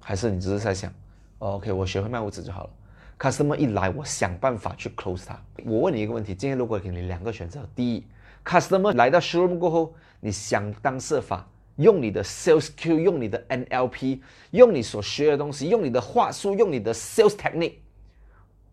[0.00, 0.92] 还是你只是在想
[1.38, 2.70] ，OK，我学会卖屋子就好了
[3.18, 5.40] ？customer 一来，我想办法去 close 他。
[5.64, 8.06] 我问你一个问题：今天如果给你两个选择，第一
[8.44, 17.74] ，customer 来到 showroom 过后，你想方设法用你的 sales Q，用你的 NLP，用你所学的东西，用你的话术，用你的 sales technique，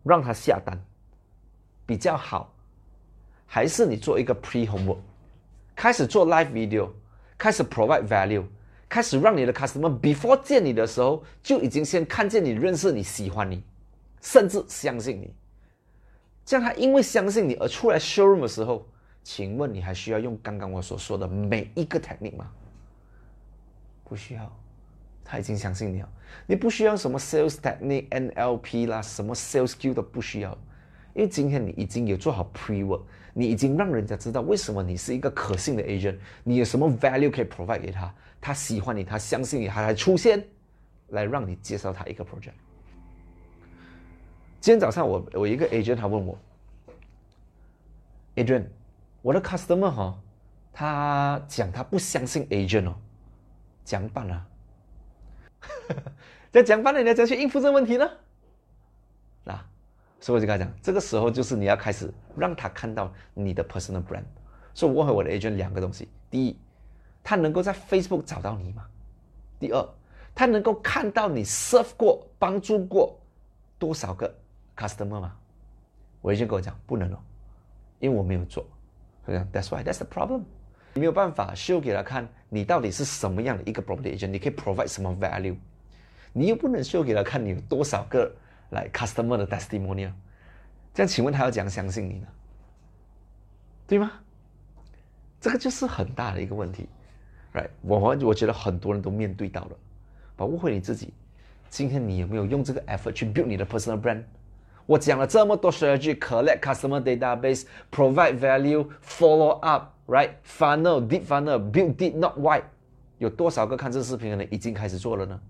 [0.02, 0.78] 让他下单
[1.86, 2.54] 比较好，
[3.46, 4.98] 还是你做一个 pre homework，
[5.74, 6.88] 开始做 live video，
[7.36, 8.44] 开始 provide value，
[8.88, 13.62] 开始让你的 customer before 见你的时候就已经先看见你、认识你、喜欢你。
[14.24, 15.34] 甚至相信你，
[16.46, 18.88] 这样他因为相信你而出来 showroom 的时候，
[19.22, 22.50] 请问你还需要用刚刚我所说的每一个 technique 吗？
[24.02, 24.50] 不需要，
[25.22, 26.08] 他已经相信你了。
[26.46, 30.56] 你不需要什么 sales technique、NLP 啦，什么 sales skill 都不需要。
[31.12, 33.02] 因为今天你已经有做好 pre work，
[33.34, 40.42] 你已经让人家知道为什么你是一个可信的 agent，你有什么 value 可以 provide 给他，他喜欢你，他相信你，他才出现
[41.08, 42.54] 来让你介绍他一个 project。
[44.64, 46.38] 今天早上我我一个 agent 他问我
[48.34, 48.64] ，agent，
[49.20, 50.18] 我的 customer 哈，
[50.72, 52.94] 他讲他不相信 agent 哦，
[53.84, 54.46] 讲办啊，
[56.50, 58.10] 在讲办了，你要怎样去应付这个问题呢？
[59.44, 59.62] 那。
[60.18, 64.24] 所以我就跟他讲，这个时候就是你要开始让他看到你的 personal brand。
[64.72, 66.56] 所以我问回我的 agent 两个东西：第一，
[67.22, 68.86] 他能够在 Facebook 找到你吗？
[69.60, 69.88] 第二，
[70.34, 73.20] 他能够看到你 serve 过、帮助过
[73.78, 74.34] 多少个
[74.76, 75.36] customer 吗？
[76.20, 77.22] 我已经跟我讲不能了，
[77.98, 78.66] 因为我没有做。
[79.26, 80.42] 他讲 That's why that's the problem。
[80.94, 85.56] 你没有办法 show 给他看你到底是什么样的一个 property agent，你可以 provide 什么 value，
[86.32, 88.30] 你又不能 show 给他看你有多少个。
[88.70, 90.10] 来 customer 的 testimonial，
[90.92, 92.26] 这样请问他要怎样相信你呢？
[93.86, 94.10] 对吗？
[95.40, 96.88] 这个就是很大的一个问题
[97.52, 97.68] ，right？
[97.82, 99.76] 我我我觉得很多人都面对到了，
[100.34, 101.12] 把误会你自己。
[101.68, 104.24] 今天你有没有用这个 effort 去 build 你的 personal brand？
[104.86, 112.64] 我讲了这么多 strategy，collect customer database，provide value，follow up，right？Funnel，deep funnel，build deep not wide。
[113.18, 115.40] 有多少个看这视频的人已经开始做了呢？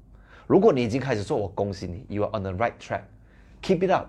[0.47, 3.01] 如果你已经开始做，我恭喜你，You are on the right track.
[3.63, 4.07] Keep it up.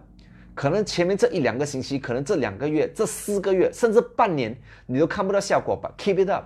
[0.54, 6.46] 可能前面这一两个星期，可能这两个月、这四个月，甚至半年，你都看不到效果吧？Keep it up.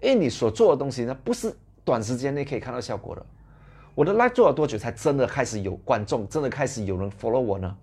[0.00, 3.26] 因为你所做的东西呢，不是短时间内可以看到效果的。
[3.94, 7.76] 我的 live 做了多久才真的开始有观众，真的开始有人 follow 我呢？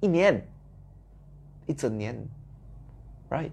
[0.00, 0.46] 一年，
[1.66, 2.16] 一整年
[3.30, 3.50] ，right？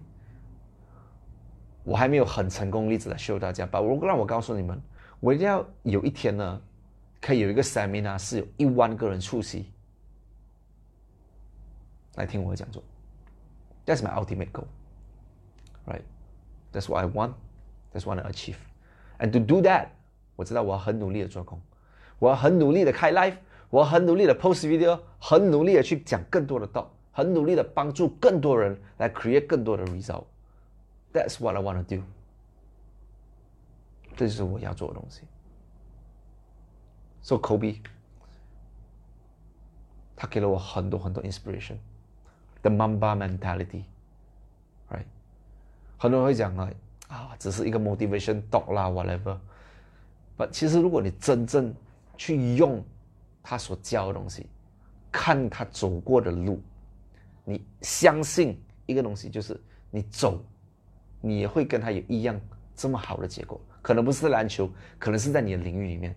[1.83, 3.79] 我还没有很成功例子来 show 大家吧。
[3.79, 4.81] 如果让我告诉你们，
[5.19, 6.61] 我一定要有一天呢。
[7.25, 9.71] 可以有一个 seminar 是有一万个人出席
[12.15, 12.83] 来听我的讲座。
[13.85, 14.67] That's my ultimate goal,
[15.85, 16.01] right?
[16.73, 17.31] That's what I want.
[17.93, 18.57] That's what I achieve.
[19.19, 19.87] And to do that，
[20.35, 21.61] 我知道我要很努力的做工，
[22.23, 23.35] 我很努力的开 live，
[23.69, 30.23] 我很努力的 post video，很努力的去讲更多的道，很努力的帮助更多人来 create 更多的 result。
[31.11, 32.01] That's what I want to do。
[34.15, 35.23] 这就是我要做的东西。
[37.23, 37.81] So Kobe，
[40.15, 45.03] 他给了我很多很多 inspiration，the Mamba mentality，right？
[45.97, 46.71] 很多人会讲啊，
[47.09, 49.37] 啊，只是一个 motivation talk 啦，whatever。
[50.37, 51.75] But 其实如果你真正
[52.17, 52.83] 去用
[53.41, 54.47] 他所教的东西，
[55.11, 56.61] 看他走过的路，
[57.43, 60.43] 你相信一个东西，就是你走，
[61.21, 62.39] 你也会跟他有一样
[62.75, 63.59] 这么好的结果。
[63.81, 66.15] 可能不是篮球，可能是在你的领域里面。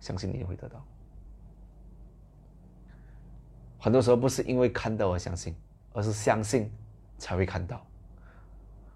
[0.00, 0.84] 相信你也会得到。
[3.78, 5.54] 很多时候不是因为看到而相信，
[5.92, 6.70] 而是相信
[7.18, 7.86] 才会看到。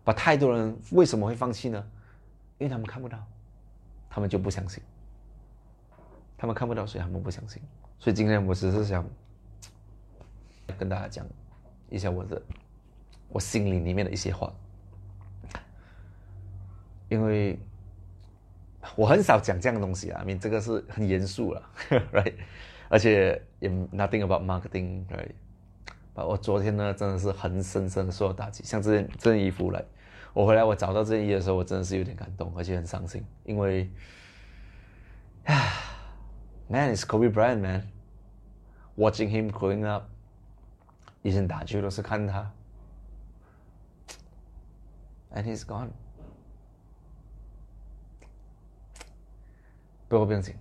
[0.03, 1.83] 把太多人为什么会放弃呢？
[2.59, 3.18] 因为他们看不到，
[4.09, 4.83] 他们就不相信。
[6.44, 7.62] 他们看不到，所以他们不相信。
[7.98, 9.02] 所以今天我只是想
[10.78, 11.26] 跟大家讲
[11.88, 12.40] 一下我的
[13.30, 14.52] 我心里里面的一些话，
[17.09, 17.59] 因为。
[18.96, 21.70] 我很少讲这样的东西啊，I mean 这个是很严肃了，
[22.12, 22.35] right？
[22.90, 25.30] 而且也 nothing about marketing，right？
[26.12, 29.83] 我昨天呢真的是很深深的受到打击，像这件这件衣服来，
[30.35, 33.90] 我回来我找到这件衣服的时候，我真的是有点感动，而且很伤心，因为
[35.46, 35.57] 啊
[36.67, 40.05] ，man is Kobe Bryant man，watching him growing up，
[41.21, 42.51] 以前打球都是看他，
[45.34, 45.89] and he's gone。
[50.08, 50.55] 不过不用紧，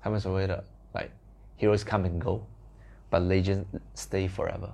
[0.00, 1.10] 他们所谓的 like
[1.58, 4.70] heroes come and go，but legends stay forever。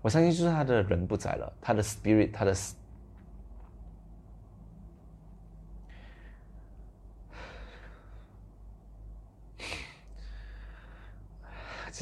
[0.00, 2.54] 我相信就是他的人不在了，他的 spirit，他的，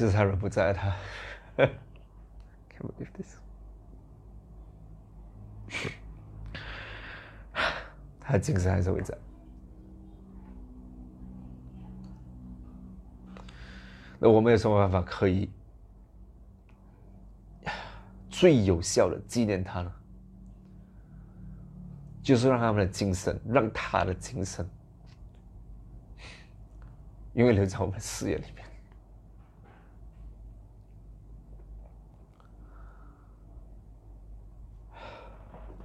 [0.02, 0.92] 其实他人不在， 他
[1.56, 1.70] ，can't
[2.80, 3.36] believe this。
[8.18, 9.16] 他精神还是会在，
[14.18, 15.48] 那我们有什么办法可以
[18.28, 19.92] 最有效的纪念他呢？
[22.24, 24.68] 就是让他们的精神，让他的精神，
[27.34, 28.61] 永远留在我们视野里面。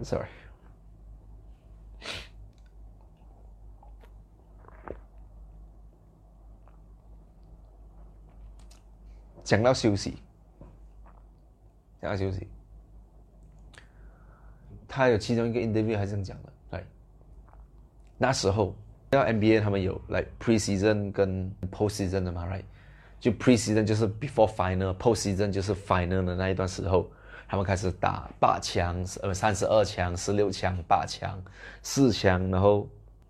[0.04, 0.28] Sorry。
[9.44, 10.18] 讲到休息，
[12.02, 12.46] 讲到休息，
[14.90, 16.86] 他有其中一个 interview 还是这样讲的，对，
[18.18, 18.76] 那时候
[19.12, 22.64] 要 NBA 他们有来 preseason 跟 postseason 的嘛，right？
[23.22, 27.10] 就 preseason 就是 before final，postseason 就是 final 的那一段时候，
[27.48, 31.42] 他们开始打八强、呃三十二强、十六强、八强、
[31.82, 32.88] 四强，然后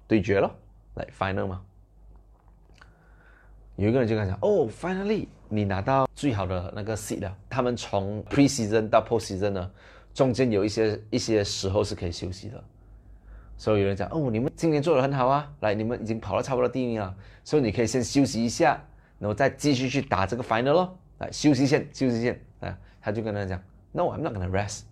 [0.08, 0.52] 对决了，
[0.96, 1.62] 来 final 嘛。
[3.76, 7.38] 有一个人就跟他讲：“哦，finally，你拿到最好的那个 seat 了。
[7.48, 9.72] 他们从 preseason 到 postseason 呢，
[10.16, 12.64] 中间有一些一些时候是可以休息的。
[13.56, 18.84] 所以有人讲：哦，你们今年做的很好啊，来，你们已经跑了差不多第一名了，所以你可以先休息一下，
[19.20, 20.98] 然后再继续去打这个 final 咯。
[21.20, 22.36] 来，休息一下，休息一下。
[22.62, 24.84] 啊，他就跟他讲：No，I'm not gonna rest。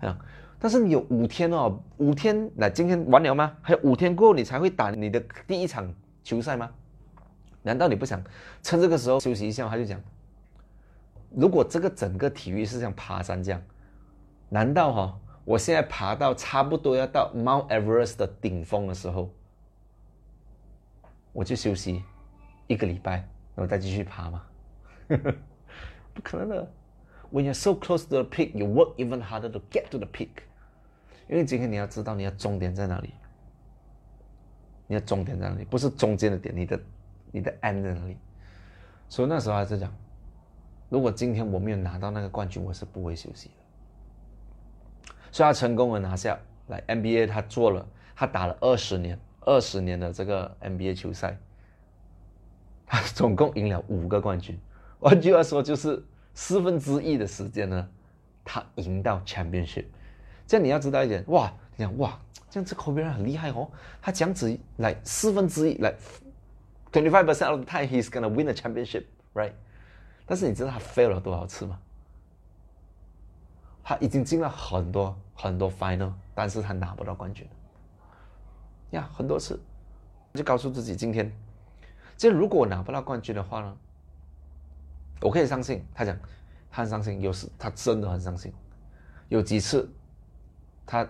[0.00, 0.18] 啊，
[0.58, 3.56] 但是你有五天哦，五天，那，今天完了吗？
[3.62, 5.92] 还有五天过后你才会打你的第一场
[6.24, 6.70] 球赛吗？”
[7.62, 8.22] 难道你不想
[8.62, 9.70] 趁这个时候休息一下吗？
[9.70, 10.00] 他就讲，
[11.30, 13.62] 如果这个整个体育是像爬山这样，
[14.48, 19.30] 难道哈，我现在爬到差不多要到 Mount Everest 的顶峰的时候，
[21.34, 22.02] 我就休息
[22.66, 23.16] 一个礼拜，
[23.54, 24.42] 然后再继续爬吗？
[26.14, 26.72] 不可能的。
[27.32, 30.44] When you're so close to the peak, you work even harder to get to the peak。
[31.28, 33.14] 因为今天你要知道你的终点在哪里，
[34.86, 36.80] 你的终点在哪里，不是中间的点，你的。
[37.32, 38.16] 你的 end 在哪里？
[39.08, 39.88] 所以那时候还是讲，
[40.88, 45.14] 如果今天我没有拿到那个冠军，我是不会休息的。
[45.30, 51.38] 所以他成功的拿下来 NBA，他做了，他打了二十年，二十年的这个 NBA 球赛，
[52.84, 54.58] 他总共赢了五个冠军。
[54.98, 56.02] 换句话说，就是
[56.40, 57.88] 四分之一的时间呢，
[58.42, 59.84] 他赢到 championship。
[60.46, 65.94] 这样你要知道一点，哇，你看哇，这样子 Kobe 很厉害哦，他这样子来四分之一来。
[66.90, 69.52] Twenty-five percent of the time he's gonna win the championship, right?
[70.24, 71.78] 但是你知道他 fail 了多少次吗？
[73.84, 77.46] 他已经进了很多很多 final，但是他拿不到冠军。
[78.92, 79.60] 呀，很多次，
[80.32, 81.30] 就告诉自己，今天，
[82.16, 83.76] 这如果拿不到冠军的话呢，
[85.20, 85.84] 我可以相信。
[85.94, 86.16] 他讲，
[86.70, 88.52] 他很伤心，有时他真的很伤心。
[89.28, 89.88] 有几次，
[90.86, 91.06] 他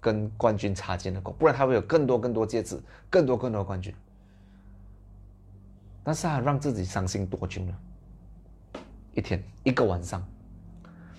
[0.00, 3.94] 跟冠军擦肩而过，不然他会有更多更多戒指，更多更多冠军。
[6.02, 7.74] 但是他让自己伤心多久呢？
[9.12, 10.26] 一天一个晚上，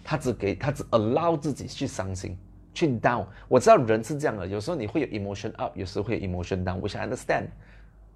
[0.04, 2.36] 他只给他只 allow 自己去伤心，
[2.74, 3.28] 去 down。
[3.48, 6.80] 我知道人是这样的，有时候你会有 emotion up，有时候会有 emotion down。
[6.82, 7.48] 我想 understand，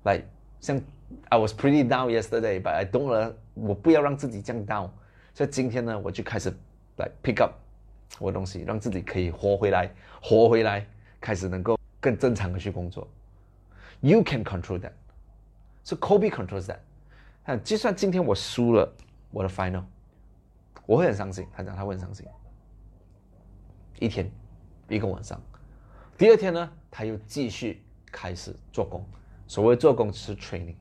[0.05, 0.23] 来
[0.62, 0.81] 像
[1.30, 4.89] I was pretty down yesterday，but I don't 我不要让自己降 down。
[5.34, 6.54] 所以今天呢，我就开始
[6.97, 7.54] 来 pick up
[8.19, 9.89] 我的东西，让自己可以活回来，
[10.21, 10.86] 活回来，
[11.19, 13.08] 开始能够更正常的去工作。
[14.02, 14.91] You can control that。
[15.84, 16.78] 是 Kobe controls that。
[17.45, 18.89] 看，就算今天我输了
[19.32, 19.84] 我的 final，
[20.86, 21.47] 我会很伤心。
[21.56, 22.26] 他讲他会很伤心。
[23.99, 24.32] 一天，
[24.88, 25.41] 一个晚上，
[26.17, 29.04] 第二天呢，他又继续开始做工。
[29.47, 30.76] 所谓做工是 training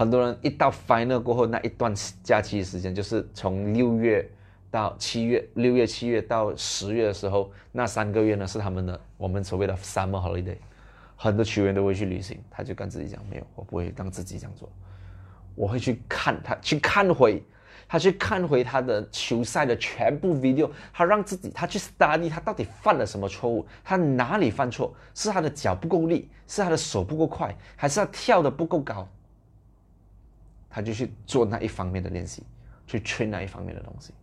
[0.00, 4.26] 很多人一到 final 过后那一段假期时间，就是从六月
[4.70, 10.56] 到七月，六月、七月到十月的时候，那三个月呢是他们的我们所谓的 summer holiday。
[11.16, 14.72] 很多球员都会去旅行，他就跟自己讲：“没有，我不会让自己这样做。
[15.54, 17.42] 我会去看他，去看回
[17.86, 20.70] 他，去看回他的球赛的全部 video。
[20.94, 24.94] 他让自己，他去 study 他到底犯了什么错误，他哪里犯错？
[25.14, 29.06] 是他的脚不够力，是他的手不够快，还是他跳的不够高？
[30.70, 32.44] 他就去做那一方面的练习，
[32.86, 34.14] 去 train 那一方面的东西。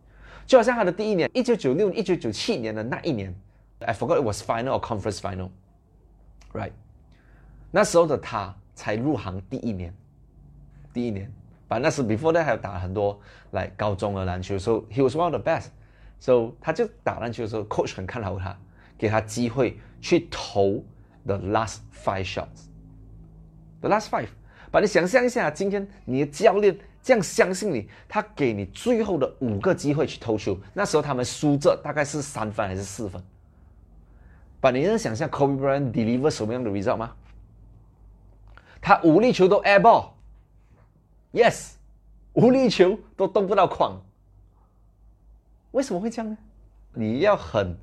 [0.46, 3.36] 就好像他的第一年，一九九六、一九九七年的那一年
[3.80, 6.72] ，I forgot it was final or conference final，right？
[7.70, 9.94] 那时候的他才入行第一年，
[10.94, 11.30] 第一年，
[11.68, 13.20] 反正那时 before that 还有打很多
[13.52, 18.58] 来高中的篮球，时候 he was one of the best，so 他就打篮球的时候，coach 很看好他，
[18.98, 20.82] 给他机会去投
[21.26, 24.30] the last five shots，the last five，
[24.72, 33.24] 把你想象一下，今天你的教练这样相信你，他给你最后的五个机会去投球，那时候他们输这大概是三分还是四分，
[34.60, 37.16] 把你能想象 Kobe Bryant deliver 什么样的 result 吗？
[38.82, 41.72] 他五粒球都 air ball，yes，
[42.34, 44.02] 五粒球都动不到框，
[45.72, 46.38] 为什么会这样呢？
[46.94, 47.78] 你要很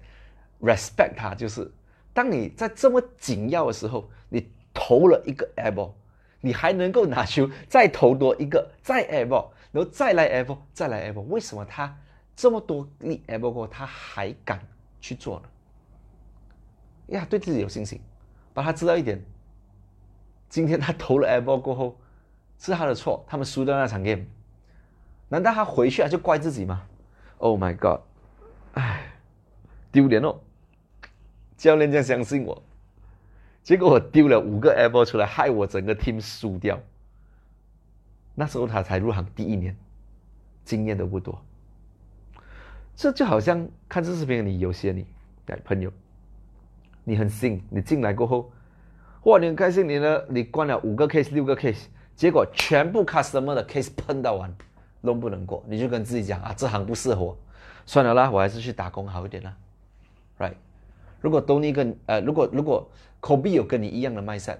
[0.60, 1.70] respect 他，就是
[2.12, 5.92] 当你在这么紧要的时候，你投了一个 air ball，
[6.44, 11.98] 你还能够拿球再投多一个，再 f，然后再来 f，再来 f，为什么他
[12.36, 14.60] 这么多粒 air ball 过，他还敢
[15.00, 15.48] 去做呢？
[17.08, 17.98] 呀，对自己有信心，
[18.52, 19.24] 把他知道一点。
[20.50, 21.98] 今天他投了 f 过后，
[22.58, 23.24] 是他的错。
[23.26, 24.24] 他们输掉那场 game，
[25.28, 26.86] 难道他回去啊就怪自己吗
[27.38, 28.00] ？Oh my god！
[28.74, 29.14] 唉，
[29.90, 30.40] 丢脸哦！
[31.56, 32.62] 教练这样相信我，
[33.64, 36.78] 结果我丢了五个 Apple 出来，害我整个 team 输掉。
[38.34, 39.74] 那时候他才入行第一年，
[40.64, 41.42] 经验都不多。
[42.94, 45.06] 这就好像看这视频的，你有些你
[45.64, 45.90] 朋友，
[47.04, 48.52] 你很信，你进来过后，
[49.22, 54.54] 哇，你很开心，你呢，你关了五个 case 六个 case，结果全部 customer 的 case 碰到完，
[55.02, 57.38] 都不能过，你就跟自己讲啊，这行不适合我，
[57.86, 59.56] 算了啦，我还是去打工好一点啦
[60.38, 60.54] ，right？
[61.20, 62.86] 如果 Tony 跟呃，如果如果
[63.24, 64.58] Kobe 有跟你一样的 mindset，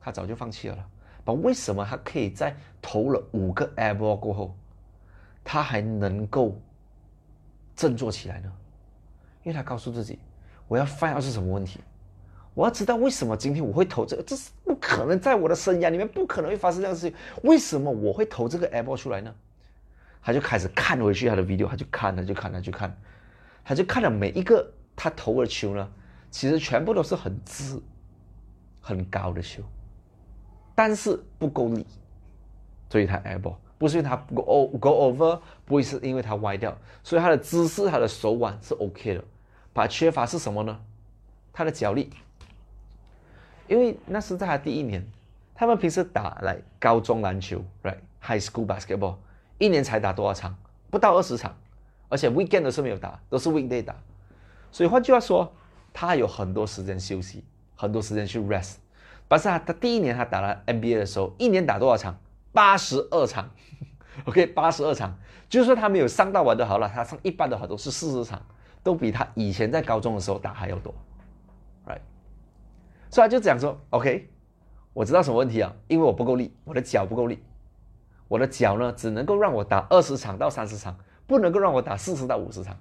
[0.00, 0.86] 他早就放弃了了。
[1.22, 4.56] 但为什么他可以在投了五个 air ball 过后，
[5.44, 6.58] 他还能够？
[7.76, 8.52] 振作起来呢？
[9.42, 10.18] 因为他告诉自己，
[10.68, 11.80] 我要 find out 是什么问题，
[12.52, 17.18] 我要知道为什么今天我会投这个，这是不可能在我的生涯里面不可能会发生这样的事情。
[17.42, 19.34] 为什么我会投这个 a i r ball 出来呢？
[20.22, 22.94] 他就开始看回去他的 video，他就看，他就看，他就看，
[23.64, 25.90] 他就看了每一个他投的球呢，
[26.30, 27.80] 其实全部都是很直、
[28.80, 29.62] 很高的球，
[30.74, 31.86] 但是不够力，
[32.88, 33.56] 所以他 a i r ball。
[33.78, 39.24] 不是因为它 go go over，不会是因为它歪掉，所以它的姿势、它的手腕是 OK 的。
[39.72, 40.78] 把缺乏是什么呢？
[41.50, 42.10] 他的脚力。
[43.68, 45.02] 因为那是在他第一年，
[45.54, 49.14] 他们平时打来高中篮球，right，high school basketball，
[49.56, 50.54] 一年才打多少场？
[50.90, 51.56] 不到二十场，
[52.10, 53.96] 而且 weekend 都是没有打，都是 weekday 打。
[54.70, 55.50] 所以换句话说，
[55.92, 57.44] 他有很多时间休息，
[57.76, 58.76] 很多时间去 rest。
[59.28, 62.18] 但是他他第一年他打了 NBA 的时候，一年打多少场？
[62.52, 63.48] 八十二场，
[64.26, 65.16] OK，八十二场，
[65.48, 68.44] 就是说他没有上到完的好了，他上一半的话都是四十场，
[68.82, 70.92] 都比他以前在高中的时候打还要多
[71.86, 72.00] ，Right？
[73.08, 74.28] 所以他就讲说，OK，
[74.92, 75.72] 我知道什么问题啊？
[75.86, 77.40] 因为我不够力，我的脚不够力，
[78.26, 82.76] 我的脚呢只能够让我打二十场到三十场，不能够让我打四十到五十场，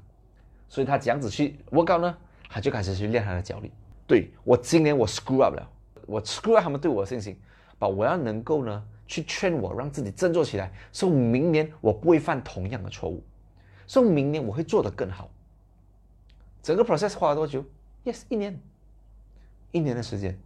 [0.68, 2.18] 所以他这样子去 work out 呢，
[2.50, 3.72] 他就开始去练他的脚力。
[4.06, 5.72] 对我今年我 screw up 了，
[6.06, 7.40] 我 screw up 他们对我的信心，
[7.78, 8.86] 把我要能够呢。
[9.10, 13.24] 去劝我，让自己振作起来，说明年我不会犯同样的错误，
[13.88, 15.32] 说明年我会做得更好。
[16.62, 17.66] 整个 process 花了多久
[18.06, 18.62] ？Yes，一年，
[19.72, 20.38] 一年的时间，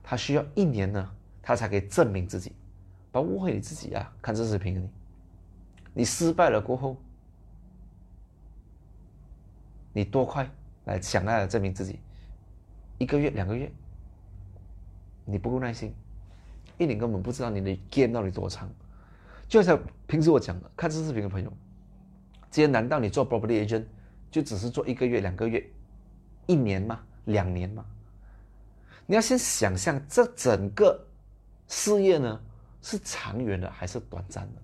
[0.00, 1.10] 他需要一年呢，
[1.42, 2.52] 他才可以证明自己。
[3.10, 4.14] 不要误会你自己啊！
[4.22, 4.90] 看这视频，你，
[5.94, 6.96] 你失败了过后，
[9.92, 10.48] 你多快
[10.88, 12.00] 来想来证明自己？
[12.98, 13.70] 一个月、两个月，
[15.24, 15.94] 你不够耐心。
[16.78, 18.70] 一点根本不知道你的 game 到底多长，
[19.48, 19.76] 就像
[20.06, 21.52] 平时我讲的，看这视频的朋友，
[22.50, 23.84] 今天难道你做 property agent
[24.30, 25.68] 就只是做一个月、两个月、
[26.46, 27.00] 一年吗？
[27.24, 27.84] 两年吗？
[29.06, 31.04] 你要先想象这整个
[31.66, 32.40] 事业呢
[32.80, 34.62] 是长远的还是短暂的？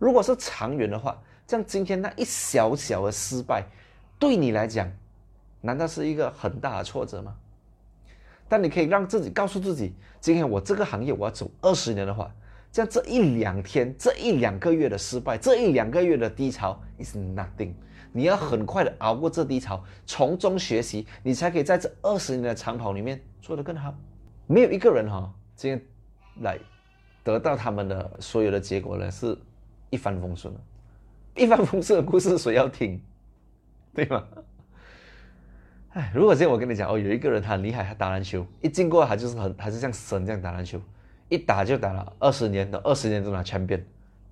[0.00, 3.64] 如果是长远的话，像今天那一小小的失败，
[4.18, 4.90] 对你来讲，
[5.64, 7.34] 难道是一个很大的挫折吗？
[8.46, 12.30] 但你可以让自己告诉自己，今天我这个行业我要走二十年的话，
[12.70, 17.72] 这样这一两天、这一两个月的失败、这一两个月的低潮 is nothing。
[18.12, 23.94] 你要很快的熬过这低潮，从中学习，你才可以在这二十年的长跑里面做得更好。
[24.46, 25.82] 没有一个人哈，今天
[26.42, 26.58] 来
[27.24, 29.36] 得到他们的所有的结果呢，是
[29.88, 30.60] 一帆风顺的。
[31.34, 33.00] 一帆风顺的故事谁要听？
[33.94, 34.22] 对吗？
[35.94, 40.80] 哎，如果今天我跟你讲哦，有一个人他很厉害，他打篮球一进过他就是很，还是像神这样打篮球，
[41.28, 43.80] 一打就打了二十年的，二十年都拿 champion，，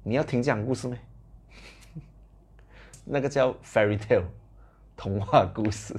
[0.03, 0.99] 你要听这样故事没？
[3.07, 4.25] 那个叫 fairy tale，
[4.97, 5.95] 童话故事，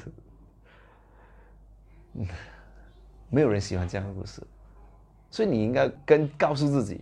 [3.29, 4.45] 没有人喜欢这样的故事，
[5.31, 6.99] 所以你应该跟告诉自己，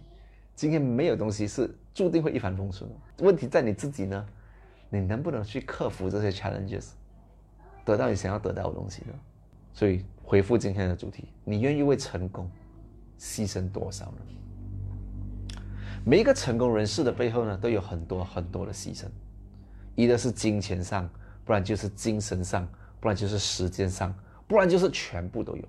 [0.53, 2.88] 今天没有东西是注定会一帆风顺，
[3.22, 4.24] 问题在你自己呢，
[4.91, 6.89] 你能不能去克服这些 challenges？
[7.84, 9.07] 得到你想要得到的东西的？
[9.73, 12.51] 所以回复今天的主题，你愿意为成功
[13.17, 14.17] 牺牲多少呢？
[16.03, 19.05] 每一个成功人士的背后呢，都有很多很多的牺牲，
[19.95, 21.09] 一个是金钱上，
[21.45, 22.67] 不然就是精神上，
[22.99, 24.13] 不然就是时间上，
[24.47, 25.63] 不然就是全部都有。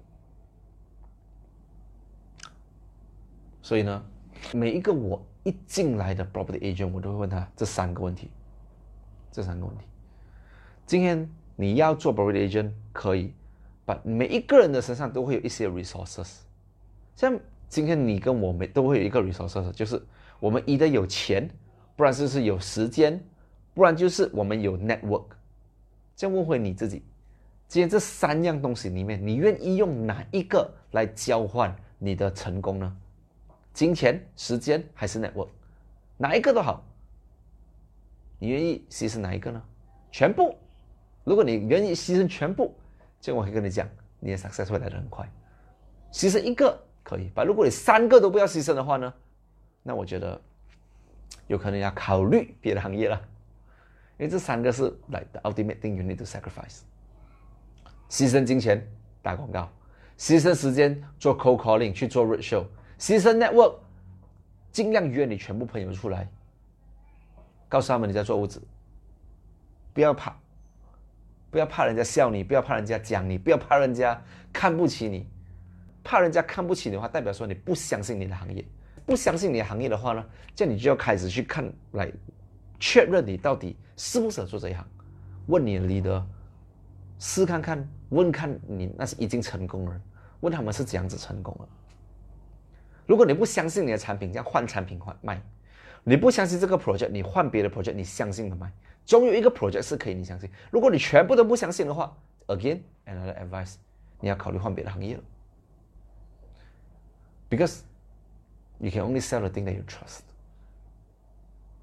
[3.62, 4.04] 所以呢，
[4.52, 8.30] 每一个我一进来的 property agent，我都会问他这三个问题，
[9.30, 9.84] 这三个问题，
[10.86, 11.28] 今天。
[11.56, 13.32] 你要做 property agent 可以，
[13.84, 16.38] 把每一个人的身上都会有一些 resources，
[17.14, 17.38] 像
[17.68, 20.02] 今天你跟我们都会有一个 resources，就是
[20.40, 21.48] 我们一的有钱，
[21.96, 23.22] 不然就是有时间，
[23.74, 25.24] 不然就是我们有 network。
[26.14, 27.02] 这样问回你自己，
[27.68, 32.96] 今天这三样东西里面，你愿意用哪一个来交换你的成功呢？
[33.72, 35.48] 金钱、时间还是 network？
[36.18, 36.84] 哪一个都好，
[38.38, 39.62] 你愿意牺牲哪一个呢？
[40.10, 40.54] 全部。
[41.24, 42.74] 如果你愿意牺牲全部，
[43.20, 45.28] 就我可以跟你讲，你的 success 会来的很快。
[46.12, 49.12] 牺牲一个可以，把如果你三个都不要牺牲的话呢，
[49.82, 50.40] 那我觉得
[51.46, 53.20] 有可能要考虑别的行业了。
[54.18, 56.80] 因为这三个是 like the ultimate thing you need to sacrifice。
[58.08, 58.86] 牺牲金钱
[59.22, 59.68] 打广告，
[60.18, 62.64] 牺牲时间做 cold calling 去做 red show，
[62.98, 63.76] 牺牲 network，
[64.70, 66.28] 尽量约你全部朋友出来，
[67.68, 68.60] 告诉他们你在做屋子，
[69.94, 70.36] 不要怕。
[71.52, 75.28] 不要怕人家笑你，不要怕人家讲你，不要怕人家看不起你。
[76.02, 78.64] 怕人家看不起你的话，代表说你不相信你的行业。
[79.04, 80.24] 不相信你的行业的话呢，
[80.54, 82.10] 这样你就要开始去看来
[82.80, 84.82] 确认你到底适不适合做这一行。
[85.46, 86.24] 问你的 leader，
[87.18, 90.00] 试看看，问看你那是已经成功了，
[90.40, 91.68] 问他们是怎样子成功了。
[93.06, 95.38] 如果你不相信你的产品，这样换产品换卖。
[96.02, 98.72] 你不相信这个 project，你换别的 project，你相信的卖。
[99.04, 100.48] 总有一个 project 是可以你相信。
[100.70, 103.74] 如果你全部都不相信的话，again another advice，
[104.20, 105.22] 你要考虑换别的行业了。
[107.50, 107.80] Because
[108.78, 110.20] you can only sell the thing that you trust。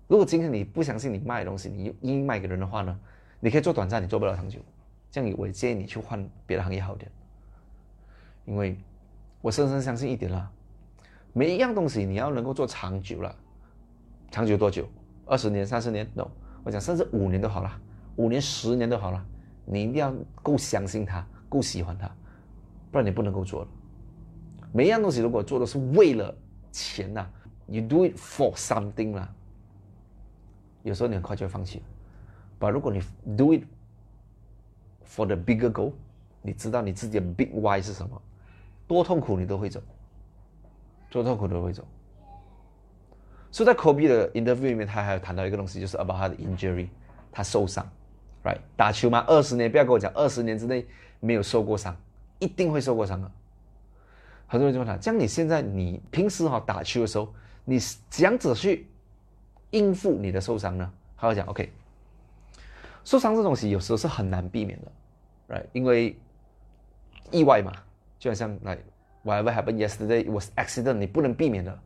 [0.07, 2.99] 如果今天你不相信你卖的东西，你硬卖给人的话呢，
[3.39, 4.59] 你可以做短暂，你做不了长久。
[5.11, 7.11] 这样我也建议你去换别的行业好点。
[8.45, 8.77] 因为
[9.41, 10.51] 我深深相信一点啦，
[11.33, 13.35] 每一样东西你要能够做长久了，
[14.31, 14.87] 长久多久？
[15.27, 16.27] 二十年、三十年？No。
[16.63, 17.81] 我讲甚至五年都好了，
[18.17, 19.25] 五年、十年都好了，
[19.65, 22.09] 你一定要够相信他，够喜欢他，
[22.91, 23.67] 不然你不能够做了。
[24.71, 26.35] 每一样东西如果做的是为了
[26.71, 27.27] 钱呐
[27.67, 29.27] ，you do it for something 啦，
[30.83, 31.81] 有时候你很快就会放弃。
[32.59, 32.99] 但如果你
[33.37, 33.63] do it
[35.07, 35.93] for the bigger goal，
[36.41, 38.21] 你知道你自己的 big why 是什么，
[38.85, 39.81] 多痛苦你都会走，
[41.09, 41.83] 多痛苦都会走。
[43.51, 46.87] 所以在 Kobe 的 interview 里面，他还有谈到一个东西，就是 about 他的 injury，
[47.31, 47.87] 他受伤
[48.43, 48.59] ，right？
[48.77, 50.85] 打球嘛，二十年，不要跟我讲二十年之内
[51.19, 51.95] 没有受过伤，
[52.37, 53.31] 一定会受过伤的。
[54.45, 57.33] 很多人就问他，这样你现在你平时哈打球的时候，
[57.65, 57.79] 你
[58.09, 58.87] 怎样子去
[59.71, 60.91] 应付你的受伤呢？
[61.17, 61.71] 他会讲，OK，
[63.03, 65.65] 受伤这东西有时候是很难避免的，right？
[65.73, 66.15] 因为
[67.31, 67.73] 意外嘛，
[68.19, 68.79] 就好像 like
[69.23, 71.79] whatever happened yesterday was accident，你不能避免的。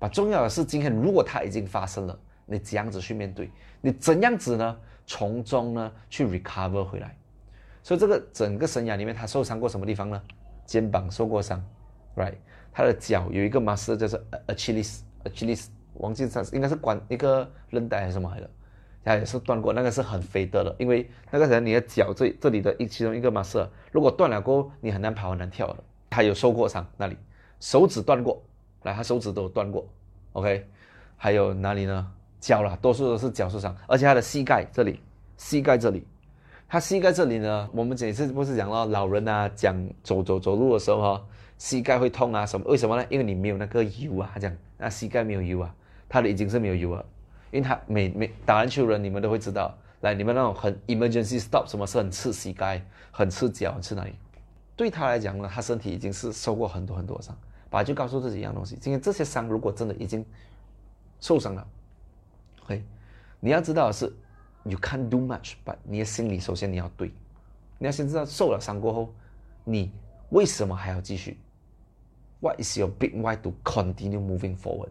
[0.00, 3.48] 把重要的是，今天如果它已经发生了，你怎样子去面对？
[3.80, 4.76] 你怎样子呢？
[5.06, 7.16] 从中呢去 recover 回来。
[7.82, 10.22] 所以这个整个生涯里面，他受伤过什么地方呢？
[10.64, 11.62] 肩膀受过伤
[12.16, 12.34] ，right？
[12.72, 18.50] 他的脚有一个 muscle 叫做 Achilles，Achilles 忘记它应该是关一个韧带还是什么来的，
[19.04, 25.76] 他也是断过，那个是很非得的，因为那个人你的脚这这里的一其中一个 muscle 如果断了过后，你很难跑很难跳的。
[26.08, 27.16] 他有受过伤，那里
[27.58, 28.42] 手指断过。
[28.82, 29.86] 来，他手指都有断过
[30.32, 30.66] ，OK，
[31.16, 32.10] 还有哪里呢？
[32.40, 34.98] 脚啦，多数都是脚受伤，而且他的膝盖这里，
[35.36, 36.06] 膝盖这里，
[36.66, 41.26] 他膝盖这里呢，我们这次不是讲到老人啊，讲走走走路的时候哈，
[41.58, 42.66] 膝盖会痛啊什么？
[42.66, 43.04] 为什么呢？
[43.10, 45.74] 因为你没有那个油啊，他讲那膝盖没有油啊，
[46.08, 47.04] 他的已经是没有油了，
[47.50, 54.14] 因为他每每打篮球人你们都会知道，来你们那种很 emergency stop 什么是很刺膝盖，很刺脚，很刺哪里？
[54.74, 57.36] 对他来讲呢，他身体已经是受过很多很多伤。
[57.70, 60.26] 把就告诉自己一样东西，今天这些伤如果真的已经
[61.20, 61.66] 受伤了
[62.64, 62.84] ，OK，
[63.38, 64.12] 你要知道的是
[64.64, 67.12] ，you can't do much，but 你的心里首先你要对，
[67.78, 69.14] 你要先知道受了伤过后，
[69.62, 69.92] 你
[70.30, 71.38] 为什么还要继续
[72.40, 74.88] ？What is your big why to continue moving forward？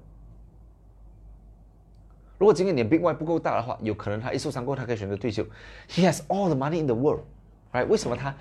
[2.38, 5.44] 如果今天你的 big why 不够大的话，有可能他一受伤过后，他可以选择退休。
[5.90, 7.86] He has all the money in the world，right？
[7.88, 8.34] 为什么他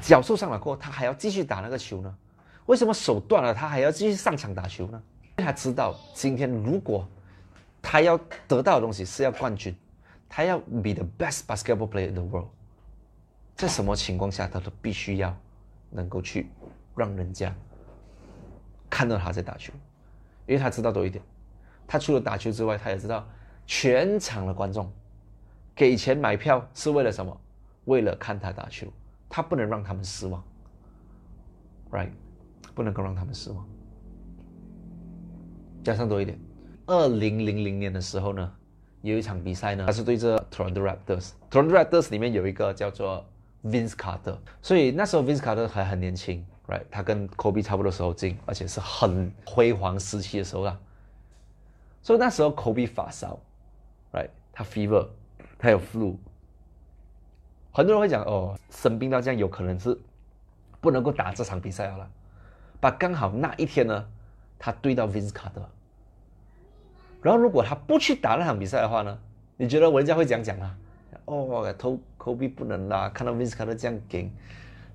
[0.00, 2.18] 脚受伤了过后，他还要继续打那个球呢？
[2.66, 5.02] 为什么手断了，他还要继续上场打球呢？
[5.22, 7.06] 因为他知道今天如果
[7.80, 9.74] 他要得到的东西是要冠军，
[10.28, 12.48] 他要 be the best basketball player in the world，
[13.54, 15.36] 在什么情况下他都必须要
[15.90, 16.48] 能够去
[16.94, 17.54] 让人家
[18.90, 19.72] 看到他在打球，
[20.46, 21.22] 因为他知道多一点，
[21.86, 23.26] 他除了打球之外，他也知道
[23.66, 24.90] 全场的观众
[25.74, 27.40] 给钱买票是为了什么？
[27.84, 28.88] 为了看他打球，
[29.28, 30.42] 他不能让他们失望
[31.92, 32.10] ，right？
[32.76, 33.66] 不能够让他们失望。
[35.82, 36.38] 加上多一点，
[36.84, 38.52] 二零零零年的时候呢，
[39.00, 41.30] 有一场比赛呢，他是对着 Toronto Raptors。
[41.50, 43.24] Toronto Raptors 里面有一个叫做
[43.64, 46.82] Vince Carter，所以那时候 Vince Carter 还很年轻，right？
[46.90, 50.78] 他跟 Kobe 差不多时候进，而且是很辉煌时期的时候啦。
[52.02, 53.38] 所以那时候 Kobe 发烧
[54.12, 54.28] ，right？
[54.52, 55.08] 他 fever，
[55.58, 56.16] 他有 flu。
[57.72, 59.98] 很多人会讲哦，生病到这样，有可能是
[60.80, 62.10] 不能够打这场比赛了。
[62.80, 64.06] 把刚好那一天呢，
[64.58, 65.66] 他对到 Vince Carter，
[67.22, 69.18] 然后如果他不去打那场比赛的话呢
[69.56, 70.76] 你觉得人家会讲讲啊？
[71.24, 74.30] 哦，投科比不能啦，看到 Vince Carter 这样给，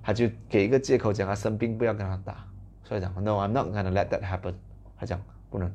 [0.02, 2.46] 他就给一个借口讲他生病不要跟他打，
[2.84, 4.54] 所以讲 No，I'm not gonna let that happen。
[4.96, 5.20] 他讲
[5.50, 5.70] 不能。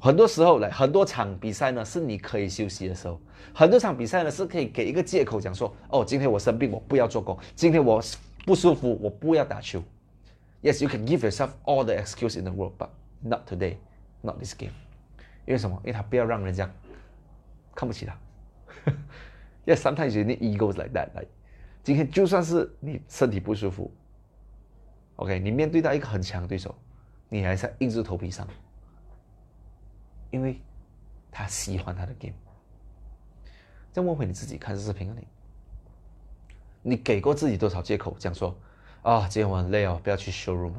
[0.00, 3.18] 很多时候来很多场比赛呢，是你可以休息的时候；
[3.54, 8.02] 很多场比赛呢，是可以给一个借口讲说，哦，今天我生病，我不要做工；今天我
[8.44, 9.82] 不舒服，我不要打球。
[10.62, 12.88] Yes, you can give yourself all the excuse in the world, but
[13.20, 13.76] not today,
[14.22, 14.72] not this game.
[15.46, 15.76] 因为什么？
[15.84, 16.68] 因为他不要让人家
[17.74, 18.18] 看不起他。
[19.64, 21.10] Yes, sometimes you need egos like that.
[21.14, 21.28] Like
[21.84, 23.92] 今天就算是你身体不舒服
[25.16, 26.74] ，OK，你面对到一个很强的对手，
[27.28, 28.46] 你还是要硬着头皮上，
[30.30, 30.60] 因为
[31.30, 32.34] 他喜欢他的 game。
[33.92, 35.26] 再问回你自己，看视频啊你，
[36.82, 38.16] 你给过自己多少借口？
[38.18, 38.56] 讲说
[39.06, 40.72] 啊，今天我很累哦，不要去 showroom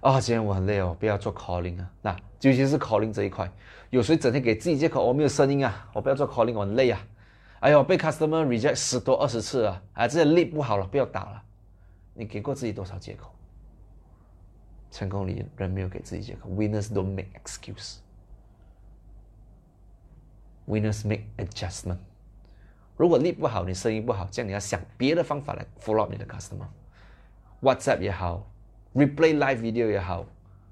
[0.00, 0.20] 啊。
[0.20, 1.88] 今天我很累哦，不要做 calling 啊。
[2.02, 2.10] 那
[2.40, 3.48] 尤其是 calling 这一块，
[3.90, 5.06] 有谁整天给自己借口？
[5.06, 7.00] 我没有声音啊，我不要做 calling，我很累啊。
[7.60, 11.40] 哎呦，被 customer reject 十多二十次了，啊，这些力不好了，不要打了。
[12.14, 13.32] 你给过自己多少借口？
[14.90, 17.98] 成功里人没有给自己借口，winners don't make excuse。
[20.66, 21.98] Winners make adjustment。
[22.96, 26.66] 如果力不好，你生意不好，这样你要想别的方法来 follow up 你的 customer。
[27.62, 28.50] WhatsApp 也好
[28.94, 30.26] ，replay live video 也好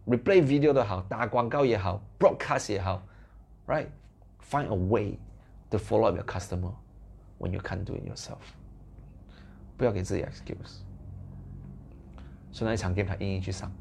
[0.07, 3.07] ，replay video 都好，打广告也好，broadcast 也好
[3.67, 5.19] ，right？Find a way
[5.71, 6.75] to follow up your customer
[7.39, 8.39] when you can't do it yourself。
[9.77, 10.81] 不要给自己 excuse。
[12.51, 13.73] 所以那一场 game 他硬硬去上，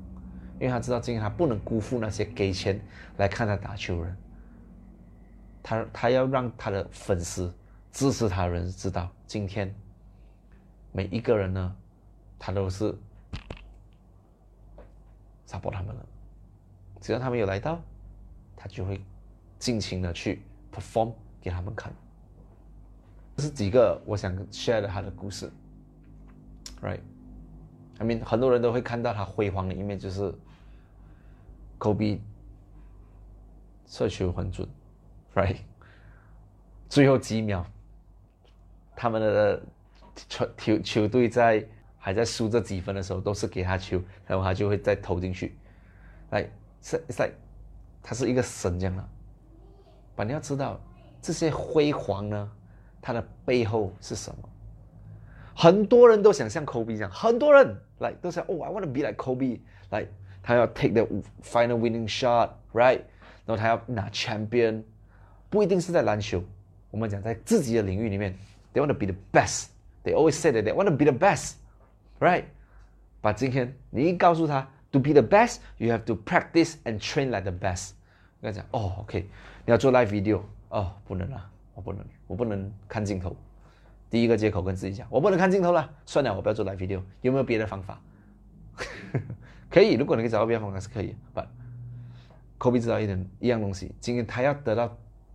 [0.60, 2.80] 因为他知道今天他不能辜负那些给钱
[3.18, 4.16] 来看他打球人。
[5.64, 7.52] 他他要让他的粉丝
[7.92, 9.74] 支持他的人知道，今天
[10.92, 11.76] 每一个人呢，
[12.40, 12.98] 他都是
[15.46, 16.06] 杀爆他们了。
[17.02, 17.80] 只要他们有来到，
[18.56, 19.00] 他就会
[19.60, 20.42] 尽情的去
[20.74, 21.94] perform 给他们看。
[23.36, 25.52] 这是几个我想 share 的他的故事
[26.82, 30.34] ，right？I mean 很多人都会看到他辉煌的一面，就是
[31.78, 32.20] Kobe
[33.88, 34.68] 射球很准
[35.36, 35.58] ，right？
[36.90, 37.66] 最后几秒，
[38.96, 39.62] 他们的
[40.28, 41.66] 球球球队在
[42.00, 45.56] 还在输这几分的时候，都是给他球，然后他就会再投进去，
[46.32, 46.50] 来
[46.82, 47.32] 是是，
[48.02, 49.10] 他是一个神这样的。
[50.16, 50.80] 但你要知道，
[51.22, 52.52] 这些辉煌呢，
[53.02, 54.50] 它的背后是什么？
[55.56, 60.08] 很多人都想像 Kobe 这样，很多人来都想哦，I want to be like Kobe，来
[60.42, 61.04] 他要 take the
[61.44, 63.02] final winning shot，right？
[63.46, 64.84] 然后他要拿 champion，
[65.50, 66.42] 不一定是在篮球。
[66.92, 68.34] 我们讲在自己的领域里面
[68.74, 69.68] ，they want to be the best。
[70.04, 71.56] They always say that they want to be the best,
[72.20, 72.46] right?
[73.22, 77.92] 把今天你一告诉他，to be the best, you have to practice and train like the best。
[78.42, 79.28] 跟他讲，哦，OK，
[79.66, 83.36] 你要做 live video，哦，不能了，我不能，我不能看镜头。
[84.10, 87.02] 第一个借口跟自己讲，我不能看镜头了，算了，我不要做 live video。
[87.22, 88.00] 有没有别的方法？
[89.70, 91.16] 可以，如果你可以找到别的方法是可以。
[91.36, 91.48] But
[92.58, 94.88] Kobe 知道一点一样东西，今天他要得到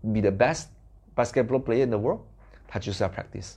[0.03, 0.67] be the best。
[1.15, 2.23] basketball player in the world，
[2.67, 3.55] 他就是要 practice。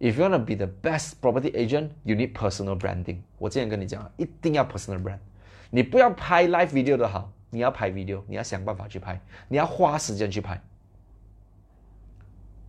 [0.00, 3.18] If you wanna be the best property agent, you need personal branding。
[3.36, 5.18] 我之前跟你讲，一定要 personal brand。
[5.68, 10.58] 你不要拍 live video 的好，你要拍 video，你要想办法去拍，你要花时间去拍。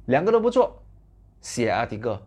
[0.08, 0.84] 两个都不做，
[1.40, 2.20] 写 article；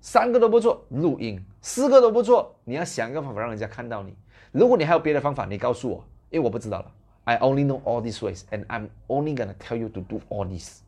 [0.00, 4.12] 三个都不做，录音；四个都不做，你要想一个方法让人家看到你。
[4.50, 6.92] 如果你还有别的方法，你告诉我，因为我不知道了。
[7.24, 10.78] I only know all these ways, and I'm only gonna tell you to do all these.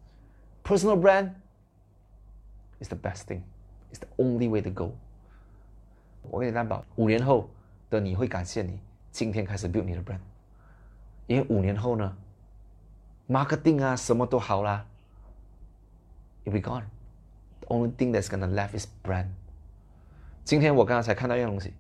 [0.65, 1.35] Personal brand
[2.85, 3.43] is the best thing.
[3.91, 4.93] It's the only way to go.
[6.23, 7.49] 我跟你担保，五年后
[7.91, 8.81] 的你会感谢你
[9.11, 10.19] 今天开始 build 你的 brand，
[11.27, 12.17] 因为五年后呢
[13.29, 14.87] ，marketing 啊什么都好啦
[16.45, 16.85] ，it'll be gone.
[17.61, 19.29] The only thing that's gonna left is brand.
[20.45, 21.73] 今天我刚刚才看到一样东西，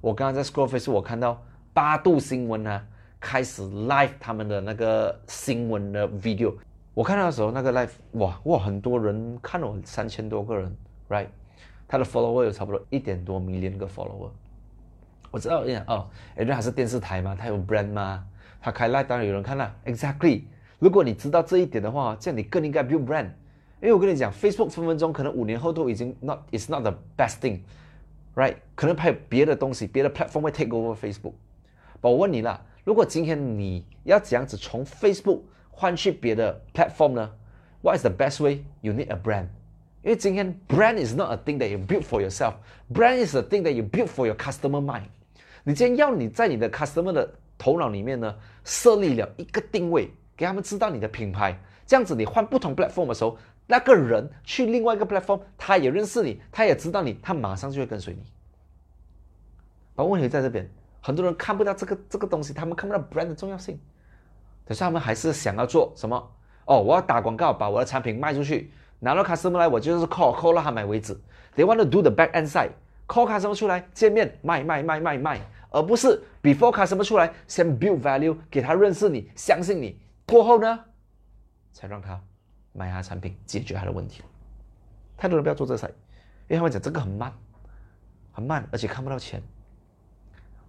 [0.00, 1.42] 我刚刚在 scroll face 我看到
[1.72, 2.86] 八度新闻啊
[3.18, 6.54] 开始 live 他们的那个新闻的 video。
[6.94, 10.76] 我看到的时候，那个 live 哇哇很多人看了，三千多个人
[11.08, 11.28] ，right？
[11.88, 14.30] 他的 follower 有差不多一点多 million 个 follower。
[15.30, 18.26] 我知道，哦，人家还是电视台嘛，他有 brand 吗？
[18.60, 20.42] 他开 live 当然有人看了，exactly。
[20.78, 23.30] 如果你知道这一点的话，这样你更应该 build brand。
[23.80, 28.56] 因为我跟你讲，Facebook 分分钟可能五年后都已经 not is not the best thing，right？
[28.74, 31.32] 可能还有别的东西，别的 platform 会 take over Facebook。
[32.02, 35.40] 我问你啦，如果今天你要这样子从 Facebook
[35.82, 37.30] 换去别的 platform 呢
[37.80, 38.62] ？What is the best way?
[38.82, 39.48] You need a brand.
[40.04, 42.54] 因为今天 brand is not a thing that you build for yourself.
[42.88, 45.06] Brand is a thing that you build for your customer mind.
[45.64, 47.28] 你今天要你在你的 customer 的
[47.58, 58.22] 头脑里面呢，设立了一个定位，给他们知道你的品牌这样子你换不同 platform 的时候，那个人去另外一个 platform，他也认识你，他也知道你，他马上就会跟随你。
[59.96, 60.70] 把问题在这边，
[61.00, 63.76] 很多人看不到这个这个东西，他们看不到 brand 的重要性，
[64.72, 66.32] 可是他们还是想要做什么？
[66.64, 71.12] 哦，我要打广告，把我的产品卖出去，拿到 customer 来，我就是 call call 到他买为止。
[71.54, 80.80] They want to do the back end side，call customer 出来见面卖卖卖卖卖，而不是 before customer 出来先 build value 给他认识你，相信你，过后呢，
[81.74, 82.18] 才让他
[82.72, 84.22] 买他产品，解决他的问题。
[85.18, 85.90] 太多人不要做这 side，
[86.48, 87.30] 因为他们讲这个很慢，
[88.32, 89.42] 很慢，而且看不到钱。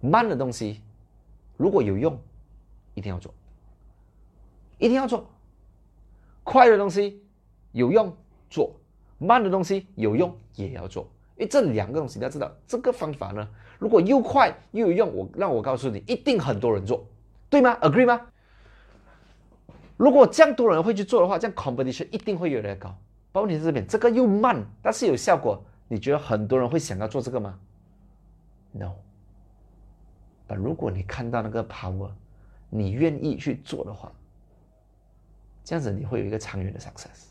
[0.02, 0.82] 慢的东西
[1.56, 2.20] 如果有用，
[2.92, 3.32] 一定要做，
[4.78, 5.30] 一定要做。
[6.42, 7.22] 快的东西
[7.72, 8.14] 有用
[8.50, 8.74] 做，
[9.18, 11.08] 慢的东西有用也要做。
[11.36, 13.48] 因为这两个东西你要知道，这个方法呢，
[13.78, 17.04] 如果又快又有用，我让我告诉你，一定很多人做，
[17.50, 18.20] 对吗？Agree 吗？
[19.96, 22.94] 如果这样多人会去做的话，这样 competition 一定会越来越高。
[23.32, 27.58] 问题是这边，这个又慢，但是有效果，你觉得很多人会想要做这个吗
[28.72, 28.92] ？No。
[30.46, 32.10] 但如果你看到那个 power，
[32.70, 34.12] 你愿意去做的话。
[35.64, 37.24] 这样子你会有一个长远的 success，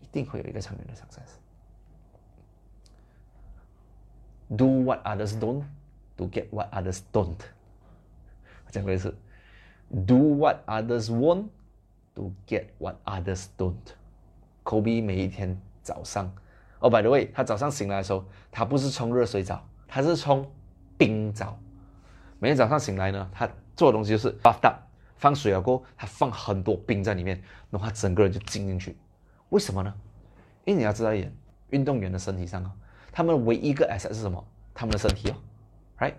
[0.00, 1.32] 一定会有一个长远的 success。
[4.56, 5.64] Do what others don't,
[6.16, 7.38] to get what others don't。
[8.70, 9.14] 讲过一次
[10.06, 11.48] ，Do what others want,
[12.14, 13.74] to get what others don't。
[14.62, 16.32] Kobe 每一天早上，
[16.78, 20.48] 哦，by the way，他早上醒来的时候，他不是冲热水澡，他是冲
[20.96, 21.58] 冰澡。
[22.38, 24.91] 每天早上醒来呢，他做的东西就是 bath up。
[25.22, 28.96] 放水了过后，他放很多冰在里面，然后他整个人就浸进去。
[29.50, 29.94] 为什么呢？
[30.64, 31.32] 因为你要知道一点，
[31.70, 32.72] 运动员的身体上啊，
[33.12, 34.44] 他们唯一一个 asset 是什么？
[34.74, 35.36] 他们的身体哦
[36.00, 36.14] ，right？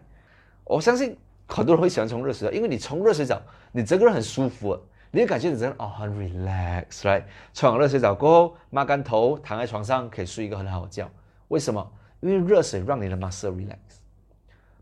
[0.63, 1.17] 我相信
[1.49, 3.41] 很多人会喜欢冲热水澡，因为你冲热水澡，
[3.73, 4.79] 你整个人很舒服，
[5.11, 7.25] 你会感觉你真的哦很 relax，right？
[7.53, 11.11] 冲完热水澡过后，抹干头，躺在床上可以睡一个很好的觉。
[11.49, 11.91] 为什么？
[12.21, 13.77] 因为热水让你的 muscle relax。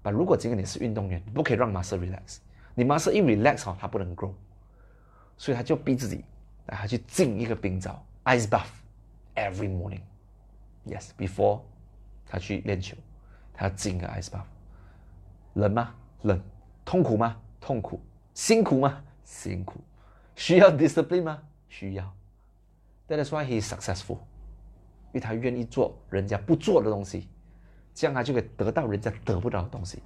[0.03, 2.37] 但如果今天你是运动员，不可以让 muscle relax。
[2.73, 4.31] 你妈是一 relax 哈，他不能 grow，
[5.37, 6.23] 所以他就逼自己，
[6.65, 8.67] 他去浸一个冰澡，ice bath
[9.35, 11.61] every morning，yes，before
[12.25, 12.95] 他去练球，
[13.53, 14.45] 他要浸个 ice bath，
[15.53, 15.93] 冷吗？
[16.21, 16.41] 冷，
[16.85, 17.37] 痛苦吗？
[17.59, 17.99] 痛苦，
[18.33, 19.03] 辛苦吗？
[19.25, 19.81] 辛苦，
[20.35, 21.39] 需要 discipline 吗？
[21.67, 22.13] 需要
[23.07, 24.17] ，That is why he is successful，
[25.11, 27.27] 因为他愿意做人家不做的东西，
[27.93, 30.01] 这样他就可以得到人家得不到的东西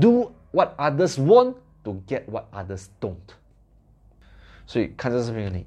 [0.00, 1.54] ，do what others want。
[1.84, 3.14] To get what others don't，
[4.66, 5.66] 所以看这视频的你，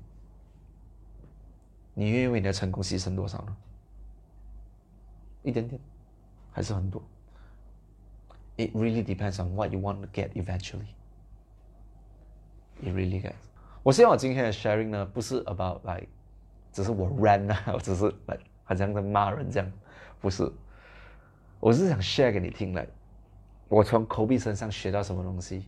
[1.94, 3.56] 你愿意为你的成功牺牲多少呢？
[5.44, 5.80] 一点点，
[6.52, 7.04] 还是很多
[8.58, 10.88] ？It really depends on what you want to get eventually.
[12.82, 13.36] It really does.
[13.84, 16.08] 我希望我今天的 sharing 呢，不是 about like，
[16.74, 18.12] 只是我 run 啊，我只是
[18.64, 19.72] 好像在骂人这样，
[20.20, 20.52] 不是。
[21.60, 22.88] 我是想 share 给你听来，
[23.68, 25.68] 我从 Kobe 身上学到什么东西。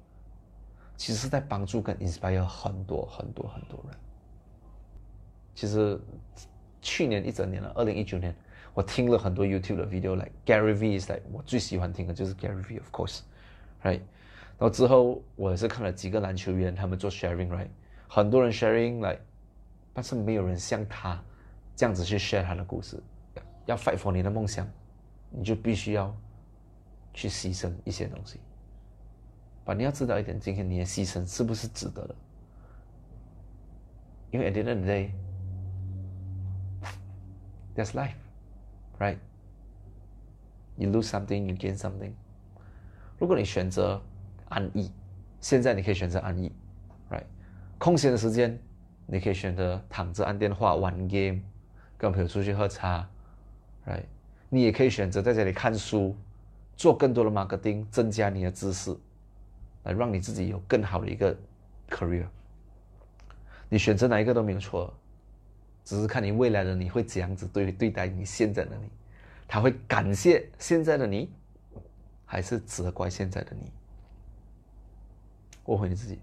[0.96, 3.98] 其实是在帮助跟 inspire 很多很多很多人。
[5.56, 6.00] 其实
[6.82, 8.36] 去年一整年了，二零一九年，
[8.76, 14.02] 我听了很多 YouTube 的 video，like Gary V is like 我最喜欢听的就是 Gary V，of course，right？
[14.60, 17.70] 然后之后我也是看了几个篮球员，他们做 sharing，right？
[18.08, 19.22] 很多人 sharing，like，
[19.94, 21.20] 但是没有人像他
[21.76, 23.02] 这样子去 share 他的故事。
[23.66, 24.68] 要 fight for 你的梦想，
[25.32, 26.16] 你就必须要。
[27.14, 28.40] 去牺牲一些东西，
[29.64, 32.16] 把你要知道一点，今天你的牺牲是不是值得的？
[34.32, 35.12] 因为 at the end of the day,
[37.76, 38.16] that's life,
[38.98, 39.18] right?
[40.78, 42.14] You lose something, you gain something.
[43.20, 44.02] 如果你选择
[44.50, 44.92] 安逸，
[45.42, 46.52] 现在你可以选择安逸
[47.10, 47.26] ，right？
[47.78, 48.58] 空闲的时间，
[49.06, 51.42] 你可以选择躺着按电话、玩 game，
[51.98, 53.08] 跟朋友出去喝茶
[53.86, 54.06] ，right？
[54.50, 56.16] 你也可以选择在家里看书，
[56.76, 58.96] 做更多的 marketing，增加你的知识，
[59.84, 61.36] 来让你自己有更好的一个
[61.90, 62.26] career。
[63.70, 64.94] 你选择哪一个都没有错，
[65.86, 68.90] 只是看你未来的你会怎样子对对待你现在的你，
[69.48, 71.32] 他会感谢现在的你，
[72.26, 73.72] 还是责怪现在的你？
[75.64, 76.20] 我问你自己。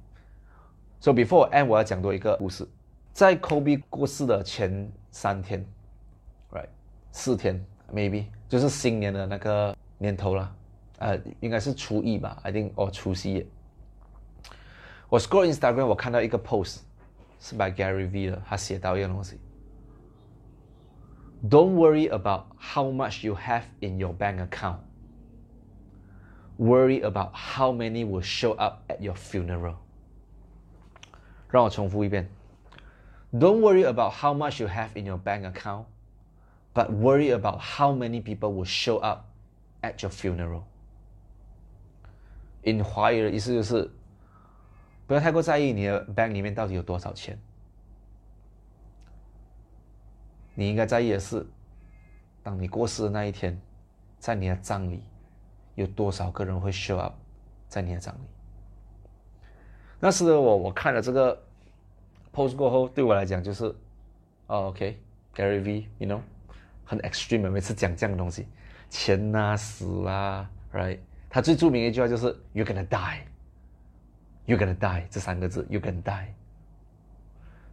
[1.00, 2.66] So before end，我要讲多一个故事，
[3.12, 5.64] 在 Kobe 过世的前三天
[6.50, 6.68] ，right，
[7.12, 10.55] 四天 maybe 就是新年的那个年头了，
[10.99, 13.47] 呃，应该是初一吧，I think 哦除夕夜。
[15.09, 16.79] 我 scroll Instagram，我看到一个 post。
[17.39, 19.37] 是 by Gary V 的，他写到一个东西：
[21.49, 24.77] Don't worry about how much you have in your bank account.
[26.57, 29.75] Worry about how many will show up at your funeral.
[31.49, 32.29] 让我重复一遍：
[33.33, 35.83] Don't worry about how much you have in your bank account,
[36.73, 39.25] but worry about how many people will show up
[39.82, 40.62] at your funeral.
[42.62, 43.90] In 华语的意思就是。
[45.06, 47.38] 不要太过在意你的 bank 里面到底有多少钱，
[50.54, 51.46] 你应该在意的是，
[52.42, 53.58] 当你过世的那一天，
[54.18, 55.02] 在你的葬礼，
[55.76, 57.14] 有多少个人会 show up
[57.68, 58.28] 在你的葬礼。
[59.98, 61.42] 那时的我，我看了这个
[62.30, 63.74] post 过后，对我来讲就是
[64.48, 66.20] ，，OK，Gary V，you know，
[66.84, 68.46] 很 extreme，每次讲这样的东西，
[68.88, 70.98] 钱啊，死啊，right？
[71.30, 73.20] 他最著名的一句话就是 “You're gonna die”。
[74.46, 76.28] You're gonna die 这三个字，You're gonna die。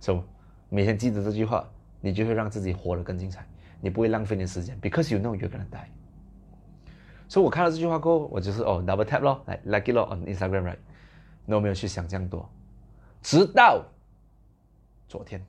[0.01, 0.24] So
[0.70, 1.66] 每天记得这句话，
[2.01, 3.45] 你就会让自己活得更精彩，
[3.80, 5.88] 你不会浪费你的时间，because you know you're gonna die。
[7.30, 10.78] 所以我看到这句话过后，我就是哦 double tap 咯，来 like it 咯 on Instagram right，
[11.45, 12.47] 那我没有去想这样多，
[13.22, 13.84] 直到
[15.07, 15.43] 昨天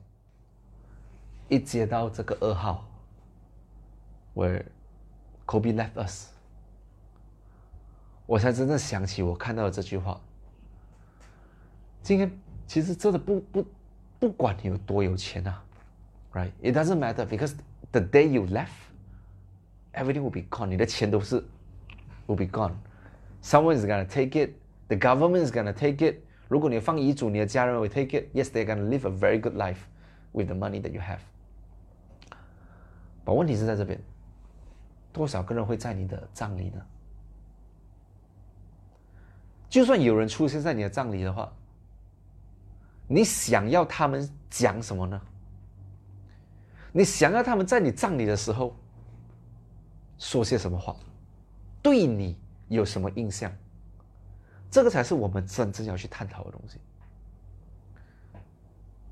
[1.49, 2.87] 一接到这个噩耗
[4.33, 4.47] 我
[5.46, 6.28] Kobe left us，
[8.26, 10.20] 我才真正想起我看到的这句话。
[12.02, 12.30] 今天
[12.66, 13.66] 其实真的不不
[14.18, 15.62] 不管你有多有钱啊，
[16.32, 17.54] right？It doesn't matter because
[17.90, 18.68] the day you left,
[19.92, 20.66] everything will be gone。
[20.66, 21.44] 你的钱都是
[22.26, 24.52] will be gone。Someone is gonna take it.
[24.88, 26.16] The government is gonna take it.
[26.48, 28.26] 如果你放遗嘱，你的家人会 take it.
[28.34, 29.78] Yes, they're gonna live a very good life
[30.32, 31.18] with the money that you have.
[33.24, 34.00] 把问题是在这边，
[35.17, 36.81] 多少个人会在你的葬礼呢？
[39.67, 41.51] 就算有人出现在你的葬礼的话，
[43.07, 45.19] 你想要他们讲什么呢？
[46.93, 48.75] 你想要他们在你葬礼的时候
[50.17, 50.95] 说些什么话？
[51.81, 52.37] 对你
[52.69, 53.51] 有什么印象？
[54.69, 56.77] 这个才是我们真正要去探讨的东西。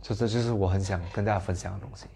[0.00, 2.06] 这这就是我很想跟大家分享的东西。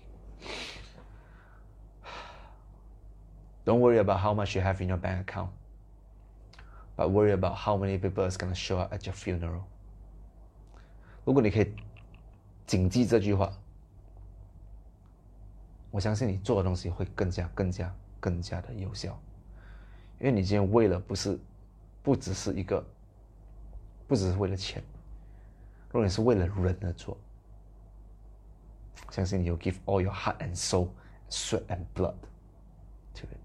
[3.66, 5.50] Don't worry about how much you have in your bank account,
[6.96, 9.64] but worry about how many people is gonna show up at your funeral.
[11.26, 11.74] 如果你可以
[12.66, 13.52] 谨记这句话，
[15.92, 19.20] 我相信你做的东西会更加、更加、更加的有效，
[20.20, 21.40] 因为你今天为了不是，
[22.02, 22.84] 不只是一个，
[24.08, 24.82] 不只是为了钱，
[25.90, 27.18] 如果你是为了人而做，
[29.12, 30.90] 相信你有 give all your heart and soul,
[31.30, 32.16] sweat and blood
[33.14, 33.38] to it.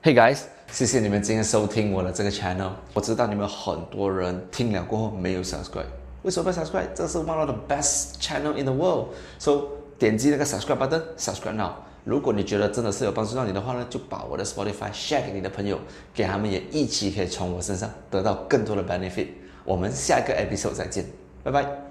[0.00, 0.42] Hey guys.
[0.70, 2.70] 谢谢你们今天收听我的这个 channel。
[2.94, 5.86] 我知道你们很多人听了过后没有 subscribe，
[6.22, 6.86] 为什么不 subscribe？
[6.94, 9.08] 这是 one of the best channel in the world。
[9.40, 9.62] So
[9.98, 11.72] 点击那个 subscribe but subscribe now。
[12.04, 15.76] 如果你觉得真的是有帮助到你的话呢，就把我的 Spotify share 给你的朋友，
[16.14, 19.26] 给他们也一起可以从我身上得到更多的 benefit。
[19.64, 21.04] 我们下一个 episode 再见，
[21.42, 21.87] 拜拜。